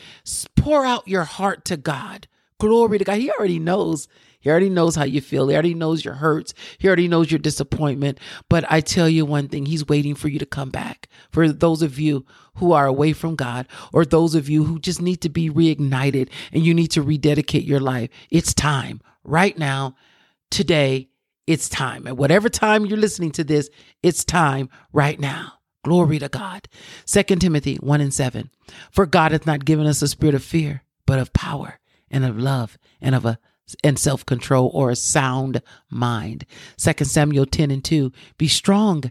Pour 0.57 0.85
out 0.87 1.09
your 1.09 1.25
heart 1.25 1.65
to 1.67 1.77
God. 1.77 2.27
Glory 2.59 2.99
to 2.99 3.05
God. 3.05 3.19
He 3.19 3.31
already 3.31 3.59
knows 3.59 4.09
He 4.43 4.51
already 4.51 4.69
knows 4.69 4.97
how 4.97 5.05
you 5.05 5.21
feel. 5.21 5.49
He 5.49 5.55
already 5.55 5.73
knows 5.73 6.05
your 6.05 6.15
hurts. 6.15 6.53
He 6.77 6.89
already 6.89 7.09
knows 7.09 7.31
your 7.31 7.39
disappointment. 7.39 8.19
But 8.51 8.65
I 8.71 8.81
tell 8.81 9.09
you 9.09 9.25
one 9.25 9.49
thing, 9.49 9.67
He's 9.67 9.89
waiting 9.89 10.15
for 10.15 10.29
you 10.29 10.39
to 10.41 10.47
come 10.47 10.71
back. 10.71 11.09
For 11.31 11.49
those 11.49 11.81
of 11.81 11.99
you 11.99 12.27
who 12.57 12.73
are 12.73 12.87
away 12.87 13.13
from 13.13 13.37
God, 13.37 13.67
or 13.93 14.05
those 14.05 14.35
of 14.35 14.51
you 14.51 14.65
who 14.65 14.79
just 14.79 15.01
need 15.01 15.23
to 15.23 15.31
be 15.31 15.49
reignited 15.49 16.29
and 16.53 16.67
you 16.67 16.75
need 16.75 16.89
to 16.89 17.03
rededicate 17.03 17.65
your 17.65 17.81
life, 17.81 18.11
it's 18.31 18.53
time 18.53 19.01
right 19.25 19.57
now, 19.57 19.95
today. 20.51 21.09
It's 21.47 21.69
time. 21.69 22.07
At 22.07 22.17
whatever 22.17 22.49
time 22.49 22.87
you're 22.87 22.99
listening 22.99 23.33
to 23.33 23.45
this, 23.45 23.69
it's 24.03 24.25
time 24.25 24.69
right 24.93 25.19
now. 25.19 25.55
Glory 25.85 26.21
to 26.21 26.29
God. 26.29 26.69
Second 27.05 27.41
Timothy 27.41 27.77
1 27.77 28.01
and 28.01 28.15
7. 28.15 28.51
For 28.93 29.07
God 29.07 29.33
hath 29.33 29.47
not 29.47 29.65
given 29.65 29.87
us 29.87 30.03
a 30.03 30.09
spirit 30.09 30.37
of 30.37 30.45
fear, 30.45 30.83
but 31.07 31.19
of 31.19 31.33
power 31.33 31.81
and 32.11 32.25
of 32.25 32.39
love 32.39 32.79
and 33.01 33.15
of 33.15 33.25
a 33.25 33.39
and 33.83 33.99
self-control 33.99 34.71
or 34.73 34.91
a 34.91 34.97
sound 34.97 35.63
mind. 35.91 36.45
Second 36.77 37.07
Samuel 37.07 37.47
10 37.47 37.71
and 37.71 37.85
2. 37.85 38.13
Be 38.39 38.49
strong 38.49 39.11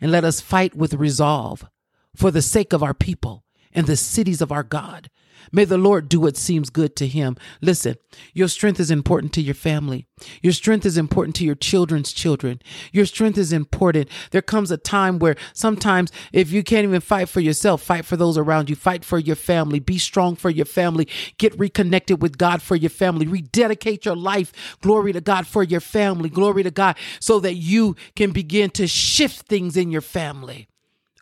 and 0.00 0.10
let 0.10 0.24
us 0.24 0.40
fight 0.40 0.74
with 0.74 0.94
resolve 0.94 1.66
for 2.14 2.30
the 2.30 2.42
sake 2.42 2.72
of 2.72 2.82
our 2.82 2.94
people 2.94 3.44
and 3.72 3.86
the 3.86 3.96
cities 3.96 4.40
of 4.40 4.50
our 4.50 4.62
God. 4.62 5.10
May 5.52 5.64
the 5.64 5.78
Lord 5.78 6.08
do 6.08 6.20
what 6.20 6.36
seems 6.36 6.70
good 6.70 6.96
to 6.96 7.06
him. 7.06 7.36
Listen, 7.60 7.96
your 8.32 8.48
strength 8.48 8.80
is 8.80 8.90
important 8.90 9.32
to 9.34 9.42
your 9.42 9.54
family. 9.54 10.06
Your 10.42 10.52
strength 10.52 10.84
is 10.86 10.96
important 10.96 11.36
to 11.36 11.44
your 11.44 11.54
children's 11.54 12.12
children. 12.12 12.60
Your 12.92 13.06
strength 13.06 13.38
is 13.38 13.52
important. 13.52 14.08
There 14.30 14.42
comes 14.42 14.70
a 14.70 14.76
time 14.76 15.18
where 15.18 15.36
sometimes 15.52 16.12
if 16.32 16.52
you 16.52 16.62
can't 16.62 16.84
even 16.84 17.00
fight 17.00 17.28
for 17.28 17.40
yourself, 17.40 17.82
fight 17.82 18.04
for 18.04 18.16
those 18.16 18.36
around 18.36 18.70
you, 18.70 18.76
fight 18.76 19.04
for 19.04 19.18
your 19.18 19.36
family, 19.36 19.80
be 19.80 19.98
strong 19.98 20.36
for 20.36 20.50
your 20.50 20.66
family, 20.66 21.08
get 21.38 21.58
reconnected 21.58 22.22
with 22.22 22.38
God 22.38 22.62
for 22.62 22.76
your 22.76 22.90
family, 22.90 23.26
rededicate 23.26 24.04
your 24.04 24.16
life, 24.16 24.76
glory 24.80 25.12
to 25.12 25.20
God 25.20 25.46
for 25.46 25.62
your 25.62 25.80
family, 25.80 26.28
glory 26.28 26.62
to 26.62 26.70
God, 26.70 26.96
so 27.20 27.40
that 27.40 27.54
you 27.54 27.96
can 28.16 28.32
begin 28.32 28.70
to 28.70 28.86
shift 28.86 29.46
things 29.46 29.76
in 29.76 29.90
your 29.90 30.00
family. 30.00 30.69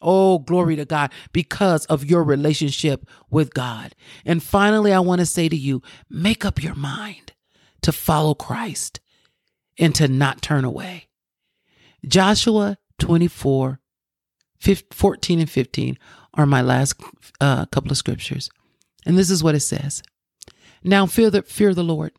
Oh, 0.00 0.38
glory 0.38 0.76
to 0.76 0.84
God, 0.84 1.12
because 1.32 1.84
of 1.86 2.04
your 2.04 2.22
relationship 2.22 3.06
with 3.30 3.54
God. 3.54 3.94
And 4.24 4.42
finally, 4.42 4.92
I 4.92 5.00
want 5.00 5.20
to 5.20 5.26
say 5.26 5.48
to 5.48 5.56
you 5.56 5.82
make 6.08 6.44
up 6.44 6.62
your 6.62 6.74
mind 6.74 7.32
to 7.82 7.92
follow 7.92 8.34
Christ 8.34 9.00
and 9.78 9.94
to 9.96 10.08
not 10.08 10.42
turn 10.42 10.64
away. 10.64 11.08
Joshua 12.06 12.78
24, 12.98 13.80
14 14.92 15.38
and 15.40 15.50
15 15.50 15.98
are 16.34 16.46
my 16.46 16.62
last 16.62 16.94
uh, 17.40 17.66
couple 17.66 17.90
of 17.90 17.96
scriptures. 17.96 18.50
And 19.06 19.16
this 19.16 19.30
is 19.30 19.42
what 19.42 19.54
it 19.54 19.60
says 19.60 20.02
Now 20.84 21.06
fear 21.06 21.30
the, 21.30 21.42
fear 21.42 21.74
the 21.74 21.84
Lord 21.84 22.12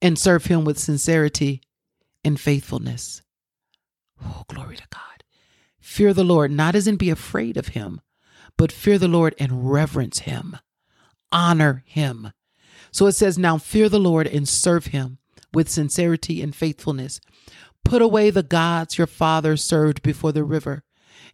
and 0.00 0.18
serve 0.18 0.46
him 0.46 0.64
with 0.64 0.78
sincerity 0.78 1.62
and 2.24 2.38
faithfulness. 2.40 3.22
Oh, 4.24 4.44
glory 4.48 4.76
to 4.76 4.86
God. 4.90 5.11
Fear 5.92 6.14
the 6.14 6.24
Lord, 6.24 6.50
not 6.50 6.74
as 6.74 6.86
in 6.86 6.96
be 6.96 7.10
afraid 7.10 7.58
of 7.58 7.68
him, 7.68 8.00
but 8.56 8.72
fear 8.72 8.98
the 8.98 9.08
Lord 9.08 9.34
and 9.38 9.70
reverence 9.70 10.20
him, 10.20 10.56
honor 11.30 11.84
him. 11.84 12.32
So 12.90 13.06
it 13.08 13.12
says, 13.12 13.36
Now 13.36 13.58
fear 13.58 13.90
the 13.90 14.00
Lord 14.00 14.26
and 14.26 14.48
serve 14.48 14.86
him 14.86 15.18
with 15.52 15.68
sincerity 15.68 16.40
and 16.40 16.56
faithfulness. 16.56 17.20
Put 17.84 18.00
away 18.00 18.30
the 18.30 18.42
gods 18.42 18.96
your 18.96 19.06
fathers 19.06 19.62
served 19.62 20.00
before 20.00 20.32
the 20.32 20.44
river 20.44 20.82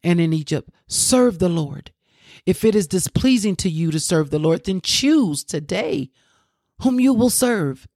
and 0.03 0.21
in 0.21 0.33
Egypt. 0.33 0.71
Serve 0.88 1.38
the 1.38 1.49
Lord. 1.49 1.92
If 2.44 2.64
it 2.64 2.75
is 2.75 2.88
displeasing 2.88 3.55
to 3.57 3.71
you 3.71 3.92
to 3.92 4.01
serve 4.01 4.31
the 4.31 4.40
Lord, 4.40 4.64
then 4.64 4.81
choose 4.81 5.44
today 5.44 6.11
whom 6.83 6.99
you 6.99 7.14
will 7.14 7.31
serve 7.31 7.87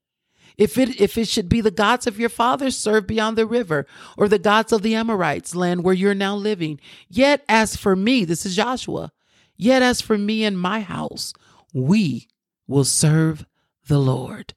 if 0.56 0.78
it 0.78 1.00
if 1.00 1.16
it 1.18 1.28
should 1.28 1.48
be 1.48 1.60
the 1.60 1.70
gods 1.70 2.06
of 2.06 2.18
your 2.18 2.28
fathers, 2.28 2.76
serve 2.76 3.06
beyond 3.06 3.38
the 3.38 3.46
river, 3.46 3.86
or 4.16 4.28
the 4.28 4.38
gods 4.38 4.72
of 4.72 4.82
the 4.82 4.94
Amorites, 4.94 5.54
land 5.54 5.84
where 5.84 5.94
you're 5.94 6.14
now 6.14 6.34
living. 6.34 6.80
Yet 7.08 7.44
as 7.48 7.76
for 7.76 7.96
me, 7.96 8.24
this 8.24 8.46
is 8.46 8.56
Joshua, 8.56 9.12
yet 9.56 9.82
as 9.82 10.00
for 10.00 10.18
me 10.18 10.44
and 10.44 10.58
my 10.58 10.80
house, 10.80 11.32
we 11.72 12.28
will 12.66 12.84
serve 12.84 13.46
the 13.86 13.98
Lord. 13.98 14.54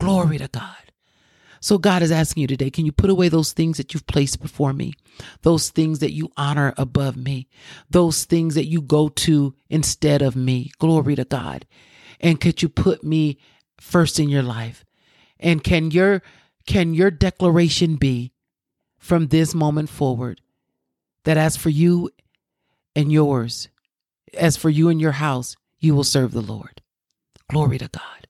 Glory 0.00 0.38
to 0.38 0.48
God. 0.48 0.74
So 1.60 1.78
God 1.78 2.02
is 2.02 2.12
asking 2.12 2.42
you 2.42 2.46
today, 2.46 2.70
can 2.70 2.86
you 2.86 2.92
put 2.92 3.10
away 3.10 3.28
those 3.28 3.52
things 3.52 3.78
that 3.78 3.92
you've 3.92 4.06
placed 4.06 4.40
before 4.40 4.72
me? 4.72 4.94
Those 5.42 5.70
things 5.70 5.98
that 5.98 6.12
you 6.12 6.30
honor 6.36 6.72
above 6.76 7.16
me? 7.16 7.48
Those 7.90 8.24
things 8.24 8.54
that 8.54 8.66
you 8.66 8.80
go 8.80 9.08
to 9.08 9.54
instead 9.68 10.22
of 10.22 10.36
me? 10.36 10.70
Glory 10.78 11.16
to 11.16 11.24
God. 11.24 11.66
And 12.20 12.40
could 12.40 12.62
you 12.62 12.68
put 12.68 13.02
me 13.02 13.38
first 13.80 14.20
in 14.20 14.28
your 14.28 14.42
life? 14.42 14.84
And 15.40 15.62
can 15.62 15.90
your 15.90 16.22
can 16.66 16.94
your 16.94 17.10
declaration 17.10 17.96
be 17.96 18.32
from 18.98 19.28
this 19.28 19.54
moment 19.54 19.88
forward 19.88 20.40
that 21.24 21.36
as 21.36 21.56
for 21.56 21.70
you 21.70 22.10
and 22.94 23.12
yours, 23.12 23.68
as 24.34 24.56
for 24.56 24.68
you 24.68 24.88
and 24.88 25.00
your 25.00 25.12
house, 25.12 25.56
you 25.78 25.94
will 25.94 26.04
serve 26.04 26.32
the 26.32 26.42
Lord. 26.42 26.82
Glory 27.48 27.78
to 27.78 27.88
God. 27.88 28.26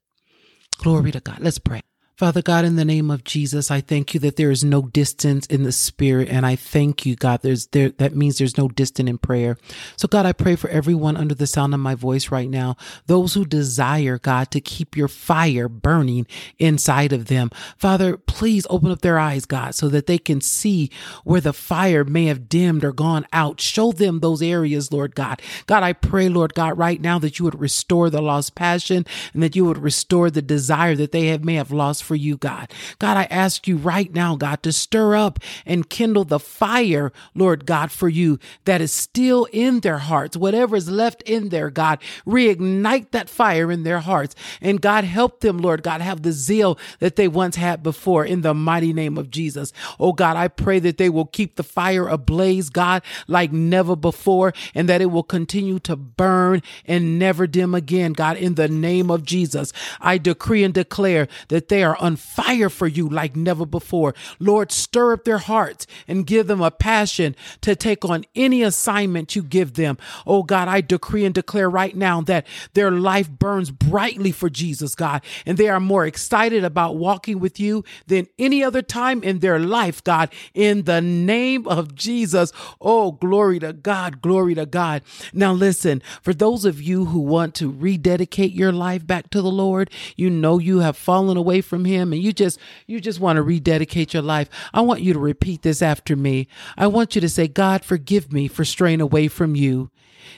Glory 0.79 1.11
to 1.11 1.21
God. 1.21 1.39
Let's 1.41 1.59
pray. 1.59 1.83
Father 2.19 2.43
God, 2.43 2.65
in 2.65 2.75
the 2.75 2.85
name 2.85 3.13
of 3.13 3.23
Jesus, 3.23 3.71
I 3.71 3.81
thank 3.81 4.13
you 4.13 4.19
that 4.19 4.35
there 4.35 4.51
is 4.51 4.65
no 4.65 4.83
distance 4.83 5.47
in 5.47 5.63
the 5.63 5.71
spirit. 5.71 6.29
And 6.29 6.45
I 6.45 6.57
thank 6.57 7.07
you, 7.07 7.15
God, 7.15 7.43
there's 7.43 7.69
there, 7.69 7.91
that 7.91 8.17
means 8.17 8.39
there's 8.39 8.59
no 8.59 8.67
distance 8.67 9.09
in 9.09 9.19
prayer. 9.19 9.57
So 9.97 10.09
God, 10.09 10.27
I 10.27 10.33
pray 10.33 10.57
for 10.57 10.69
everyone 10.69 11.17
under 11.17 11.37
the 11.37 11.47
sound 11.47 11.75
of 11.75 11.81
my 11.81 11.95
voice 11.95 12.33
right 12.33 12.51
now, 12.51 12.77
those 13.07 13.35
who 13.35 13.45
desire, 13.45 14.19
God, 14.19 14.51
to 14.51 14.61
keep 14.61 14.97
your 14.97 15.07
fire 15.07 15.69
burning 15.69 16.27
inside 16.59 17.13
of 17.13 17.27
them. 17.27 17.53
Father, 17.77 18.17
please 18.17 18.67
open 18.69 18.91
up 18.91 19.01
their 19.01 19.21
eyes, 19.21 19.47
God, 19.47 19.77
so 19.77 19.89
that 19.89 20.07
they 20.07 20.19
can 20.19 20.41
see 20.41 20.91
where 21.23 21.41
the 21.41 21.53
fire 21.53 22.03
may 22.03 22.25
have 22.25 22.49
dimmed 22.49 22.83
or 22.83 22.93
gone 22.93 23.29
out. 23.33 23.61
Show 23.61 23.93
them 23.93 24.19
those 24.19 24.43
areas, 24.43 24.91
Lord 24.91 25.15
God. 25.15 25.41
God, 25.67 25.85
I 25.85 25.93
pray, 25.93 26.29
Lord 26.29 26.55
God, 26.55 26.77
right 26.77 27.01
now 27.01 27.21
that 27.21 27.39
you 27.39 27.45
would 27.45 27.61
restore 27.61 28.11
the 28.11 28.21
lost 28.21 28.57
passion 28.57 29.07
and 29.33 29.41
that 29.45 29.55
you 29.55 29.65
would 29.67 29.79
restore 29.79 30.31
the 30.31 30.43
desire 30.43 30.97
that 30.97 31.13
they 31.13 31.29
have 31.29 31.45
may 31.45 31.55
have 31.55 31.71
lost 31.71 32.08
for 32.09 32.17
you, 32.17 32.39
God. 32.39 32.73
God, 32.99 33.19
I 33.19 33.25
ask 33.25 33.69
you 33.69 33.77
right 33.77 34.13
now, 34.13 34.35
God, 34.35 34.63
to 34.63 34.73
stir 34.73 35.15
up 35.15 35.39
and 35.67 35.89
kindle 35.91 36.25
the 36.25 36.41
fire, 36.41 37.13
Lord 37.35 37.67
God, 37.67 37.93
for 37.93 38.09
you 38.09 38.39
that 38.65 38.81
is 38.81 38.91
still 38.93 39.47
in 39.53 39.81
their 39.81 39.99
hearts. 39.99 40.39
Whatever 40.39 40.75
is 40.75 40.89
left 40.89 41.23
in 41.23 41.51
there, 41.51 41.69
God, 41.69 42.03
reignite 42.27 43.11
that 43.11 43.29
fire 43.29 43.71
in 43.71 43.83
their 43.83 44.01
hearts. 44.01 44.35
And 44.63 44.81
God, 44.81 45.05
help 45.05 45.41
them, 45.41 45.59
Lord 45.59 45.83
God, 45.83 46.01
have 46.01 46.23
the 46.23 46.33
zeal 46.33 46.79
that 46.99 47.17
they 47.17 47.29
once 47.29 47.57
had 47.57 47.83
before 47.83 48.25
in 48.25 48.41
the 48.41 48.55
mighty 48.55 48.95
name 48.95 49.19
of 49.19 49.31
Jesus. 49.31 49.71
Oh 50.01 50.15
God, 50.15 50.39
I 50.39 50.49
pray 50.49 50.79
that 50.79 50.97
they 50.97 51.11
will 51.11 51.27
keep 51.27 51.57
the 51.57 51.63
fire 51.63 52.09
ablaze, 52.09 52.71
God, 52.71 53.03
like 53.27 53.53
never 53.53 53.95
before, 53.95 54.55
and 54.75 54.89
that 54.89 55.03
it 55.03 55.11
will 55.11 55.23
continue 55.23 55.79
to 55.81 55.95
burn 55.95 56.63
and 56.87 57.19
never 57.19 57.47
dim 57.47 57.75
again, 57.75 58.15
God, 58.15 58.39
in 58.39 58.55
the 58.55 58.69
name 58.69 59.11
of 59.11 59.25
Jesus. 59.25 59.75
I 60.01 60.17
decree 60.17 60.65
and 60.65 60.73
declare 60.73 61.29
that 61.49 61.69
they 61.69 61.85
are 61.85 61.98
on 61.99 62.17
fire 62.17 62.69
for 62.69 62.87
you 62.87 63.09
like 63.09 63.37
never 63.37 63.67
before. 63.67 64.15
Lord, 64.39 64.73
stir 64.73 65.13
up 65.13 65.25
their 65.25 65.39
hearts 65.39 65.87
and 66.07 66.27
give 66.27 66.47
them 66.47 66.61
a 66.61 66.71
passion 66.71 67.35
to 67.63 67.75
take 67.77 68.05
on 68.05 68.25
any 68.35 68.63
assignment 68.63 69.37
you 69.37 69.43
give 69.43 69.75
them. 69.75 69.99
Oh 70.27 70.43
God, 70.43 70.69
I 70.69 70.81
decree 70.81 71.25
and 71.25 71.35
declare 71.35 71.69
right 71.71 71.97
now 71.97 72.21
that 72.23 72.47
their 72.75 72.91
life 72.91 73.31
burns 73.31 73.71
brightly 73.71 74.33
for 74.33 74.49
Jesus, 74.49 74.95
God, 74.95 75.23
and 75.47 75.59
they 75.59 75.69
are 75.69 75.81
more 75.81 76.07
excited 76.07 76.65
about 76.65 76.97
walking 76.97 77.39
with 77.39 77.61
you 77.61 77.85
than 78.07 78.29
any 78.39 78.63
other 78.63 78.83
time 78.83 79.23
in 79.23 79.41
their 79.41 79.59
life, 79.59 80.03
God, 80.03 80.31
in 80.55 80.85
the 80.85 81.01
name 81.01 81.67
of 81.69 81.95
Jesus. 81.95 82.53
Oh, 82.81 83.13
glory 83.13 83.59
to 83.61 83.73
God, 83.73 84.23
glory 84.23 84.55
to 84.55 84.67
God. 84.67 85.03
Now, 85.33 85.53
listen, 85.53 86.03
for 86.23 86.35
those 86.35 86.65
of 86.65 86.81
you 86.81 87.07
who 87.07 87.21
want 87.21 87.55
to 87.57 87.71
rededicate 87.71 88.53
your 88.53 88.73
life 88.73 89.07
back 89.07 89.31
to 89.31 89.43
the 89.43 89.51
Lord, 89.51 89.91
you 90.17 90.31
know 90.31 90.59
you 90.59 90.81
have 90.81 90.97
fallen 90.97 91.37
away 91.37 91.61
from 91.61 91.85
him 91.89 92.13
and 92.13 92.23
you 92.23 92.33
just 92.33 92.59
you 92.87 93.01
just 93.01 93.21
want 93.21 93.37
to 93.37 93.43
rededicate 93.43 94.15
your 94.15 94.23
life. 94.23 94.49
I 94.73 94.83
want 94.83 95.01
you 95.01 95.13
to 95.13 95.19
repeat 95.19 95.63
this 95.63 95.83
after 95.83 96.15
me. 96.15 96.49
I 96.77 96.87
want 96.87 97.15
you 97.15 97.21
to 97.21 97.29
say 97.29 97.49
god 97.49 97.85
forgive 97.85 98.33
me 98.33 98.47
for 98.49 98.65
straying 98.65 99.01
away 99.01 99.29
from 99.29 99.57
you. 99.57 99.91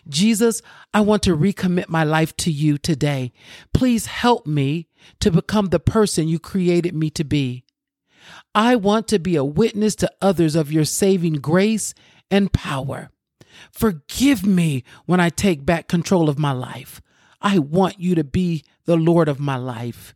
Jesus 0.09 0.63
i 0.95 1.01
want 1.01 1.23
to 1.25 1.37
recommit 1.37 1.89
my 1.89 2.05
life 2.05 2.37
to 2.39 2.51
you 2.51 2.79
today. 2.79 3.33
Please 3.75 4.07
help 4.07 4.47
me 4.47 4.89
to 5.21 5.31
become 5.31 5.67
the 5.67 5.81
person 5.81 6.29
you 6.29 6.39
created 6.39 6.95
me 6.95 7.11
to 7.11 7.25
be. 7.25 7.65
I 8.55 8.77
want 8.77 9.09
to 9.09 9.19
be 9.19 9.37
a 9.37 9.45
witness 9.45 9.95
to 9.97 10.13
others 10.21 10.57
of 10.57 10.73
your 10.73 10.85
saving 10.85 11.35
grace 11.35 11.95
and 12.31 12.53
power. 12.53 13.11
Forgive 13.73 14.47
me 14.47 14.85
when 15.07 15.21
i 15.21 15.29
take 15.29 15.67
back 15.67 15.89
control 15.89 16.29
of 16.29 16.39
my 16.39 16.53
life. 16.53 17.01
I 17.41 17.59
want 17.59 17.99
you 17.99 18.15
to 18.15 18.25
be 18.25 18.65
the 18.85 18.97
Lord 18.97 19.29
of 19.29 19.41
my 19.41 19.57
life. 19.57 20.15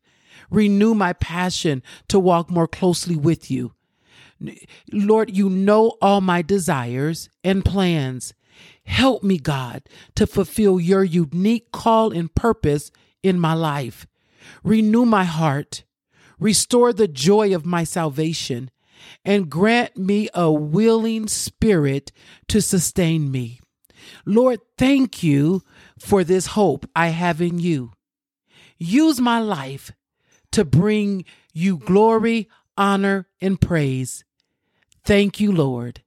Renew 0.54 0.94
my 0.94 1.12
passion 1.14 1.82
to 2.08 2.18
walk 2.18 2.50
more 2.50 2.68
closely 2.68 3.16
with 3.16 3.50
you. 3.50 3.72
Lord, 4.92 5.34
you 5.34 5.48
know 5.48 5.96
all 6.02 6.20
my 6.20 6.42
desires 6.42 7.28
and 7.42 7.64
plans. 7.64 8.34
Help 8.84 9.22
me, 9.22 9.38
God, 9.38 9.82
to 10.14 10.26
fulfill 10.26 10.78
your 10.78 11.04
unique 11.04 11.72
call 11.72 12.12
and 12.12 12.34
purpose 12.34 12.90
in 13.22 13.38
my 13.40 13.54
life. 13.54 14.06
Renew 14.62 15.06
my 15.06 15.24
heart, 15.24 15.84
Restore 16.38 16.92
the 16.92 17.08
joy 17.08 17.54
of 17.54 17.64
my 17.64 17.84
salvation 17.84 18.70
and 19.24 19.50
grant 19.50 19.96
me 19.96 20.28
a 20.34 20.50
willing 20.50 21.28
spirit 21.28 22.12
to 22.48 22.60
sustain 22.60 23.30
me. 23.30 23.60
Lord, 24.26 24.60
thank 24.76 25.22
you 25.22 25.62
for 25.98 26.24
this 26.24 26.48
hope 26.48 26.86
I 26.94 27.08
have 27.08 27.40
in 27.40 27.58
you. 27.58 27.92
Use 28.78 29.20
my 29.20 29.40
life 29.40 29.92
to 30.54 30.64
bring 30.64 31.24
you 31.52 31.76
glory, 31.78 32.48
honor, 32.76 33.26
and 33.40 33.60
praise. 33.60 34.24
Thank 35.04 35.40
you, 35.40 35.50
Lord. 35.50 36.02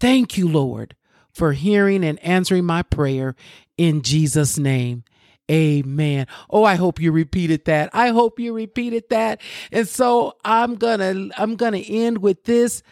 Thank 0.00 0.38
you, 0.38 0.48
Lord, 0.48 0.96
for 1.30 1.52
hearing 1.52 2.02
and 2.02 2.18
answering 2.20 2.64
my 2.64 2.82
prayer 2.82 3.36
in 3.76 4.02
Jesus' 4.02 4.58
name. 4.58 5.04
Amen. 5.50 6.26
Oh, 6.48 6.64
I 6.64 6.76
hope 6.76 7.00
you 7.00 7.12
repeated 7.12 7.66
that. 7.66 7.90
I 7.92 8.08
hope 8.08 8.40
you 8.40 8.54
repeated 8.54 9.04
that. 9.10 9.42
And 9.70 9.86
so 9.86 10.36
I'm 10.44 10.76
going 10.76 11.00
to 11.00 11.30
I'm 11.40 11.56
going 11.56 11.74
to 11.74 11.94
end 11.94 12.18
with 12.18 12.44
this. 12.44 12.82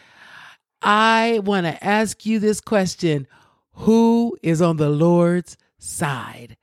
I 0.83 1.41
want 1.43 1.65
to 1.65 1.83
ask 1.83 2.25
you 2.27 2.37
this 2.37 2.61
question. 2.61 3.27
Who 3.73 4.37
is 4.43 4.61
on 4.61 4.77
the 4.77 4.89
Lord's 4.89 5.57
side? 5.79 6.57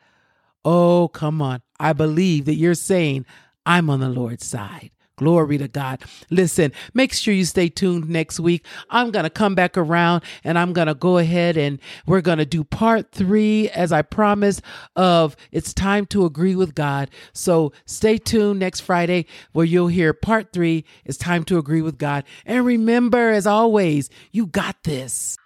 Oh, 0.65 1.09
come 1.09 1.43
on. 1.43 1.63
I 1.81 1.93
believe 1.93 2.45
that 2.45 2.55
you're 2.55 2.75
saying 2.75 3.27
I'm 3.69 3.91
on 3.91 4.01
the 4.01 4.09
Lord's 4.09 4.47
side. 4.47 4.91
Glory 5.17 5.59
to 5.59 5.69
God. 5.69 6.01
Listen, 6.31 6.73
make 6.95 7.13
sure 7.13 7.35
you 7.35 7.45
stay 7.45 7.69
tuned 7.69 8.09
next 8.09 8.41
week. 8.41 8.65
I'm 8.89 9.11
going 9.11 9.25
to 9.25 9.31
come 9.31 9.55
back 9.55 9.77
around 9.77 10.23
and 10.43 10.59
I'm 10.59 10.73
going 10.73 10.87
to 10.87 10.95
go 10.95 11.19
ahead 11.19 11.59
and 11.59 11.79
we're 12.07 12.23
going 12.23 12.39
to 12.39 12.47
do 12.47 12.65
part 12.65 13.13
three, 13.13 13.69
as 13.71 13.93
I 13.93 14.01
promised, 14.01 14.63
of 14.97 15.37
It's 15.53 15.75
Time 15.75 16.07
to 16.07 16.25
Agree 16.25 16.57
with 16.57 16.75
God. 16.75 17.11
So 17.35 17.73
stay 17.85 18.17
tuned 18.17 18.61
next 18.61 18.81
Friday 18.81 19.27
where 19.53 19.67
you'll 19.67 19.89
hear 19.89 20.15
part 20.15 20.51
three, 20.53 20.87
It's 21.05 21.19
Time 21.19 21.45
to 21.45 21.59
Agree 21.59 21.83
with 21.83 21.99
God. 21.99 22.25
And 22.47 22.65
remember, 22.65 23.29
as 23.29 23.47
always, 23.47 24.09
you 24.33 24.47
got 24.47 24.83
this. 24.85 25.37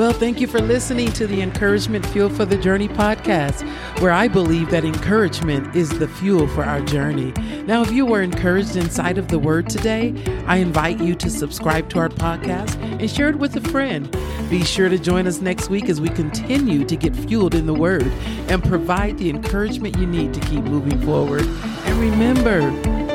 Well, 0.00 0.14
thank 0.14 0.40
you 0.40 0.46
for 0.46 0.62
listening 0.62 1.12
to 1.12 1.26
the 1.26 1.42
Encouragement 1.42 2.06
Fuel 2.06 2.30
for 2.30 2.46
the 2.46 2.56
Journey 2.56 2.88
podcast, 2.88 3.68
where 4.00 4.12
I 4.12 4.28
believe 4.28 4.70
that 4.70 4.82
encouragement 4.82 5.76
is 5.76 5.90
the 5.90 6.08
fuel 6.08 6.48
for 6.48 6.64
our 6.64 6.80
journey. 6.80 7.32
Now, 7.66 7.82
if 7.82 7.92
you 7.92 8.06
were 8.06 8.22
encouraged 8.22 8.76
inside 8.76 9.18
of 9.18 9.28
the 9.28 9.38
word 9.38 9.68
today, 9.68 10.14
I 10.46 10.56
invite 10.56 11.00
you 11.00 11.14
to 11.16 11.28
subscribe 11.28 11.90
to 11.90 11.98
our 11.98 12.08
podcast 12.08 12.80
and 12.80 13.10
share 13.10 13.28
it 13.28 13.36
with 13.36 13.54
a 13.56 13.60
friend. 13.68 14.10
Be 14.48 14.64
sure 14.64 14.88
to 14.88 14.98
join 14.98 15.26
us 15.26 15.42
next 15.42 15.68
week 15.68 15.90
as 15.90 16.00
we 16.00 16.08
continue 16.08 16.82
to 16.86 16.96
get 16.96 17.14
fueled 17.14 17.54
in 17.54 17.66
the 17.66 17.74
word 17.74 18.10
and 18.48 18.64
provide 18.64 19.18
the 19.18 19.28
encouragement 19.28 19.98
you 19.98 20.06
need 20.06 20.32
to 20.32 20.40
keep 20.40 20.64
moving 20.64 20.98
forward. 21.02 21.42
And 21.42 21.98
remember, 21.98 22.62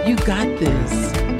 you 0.07 0.17
got 0.17 0.45
this. 0.59 1.34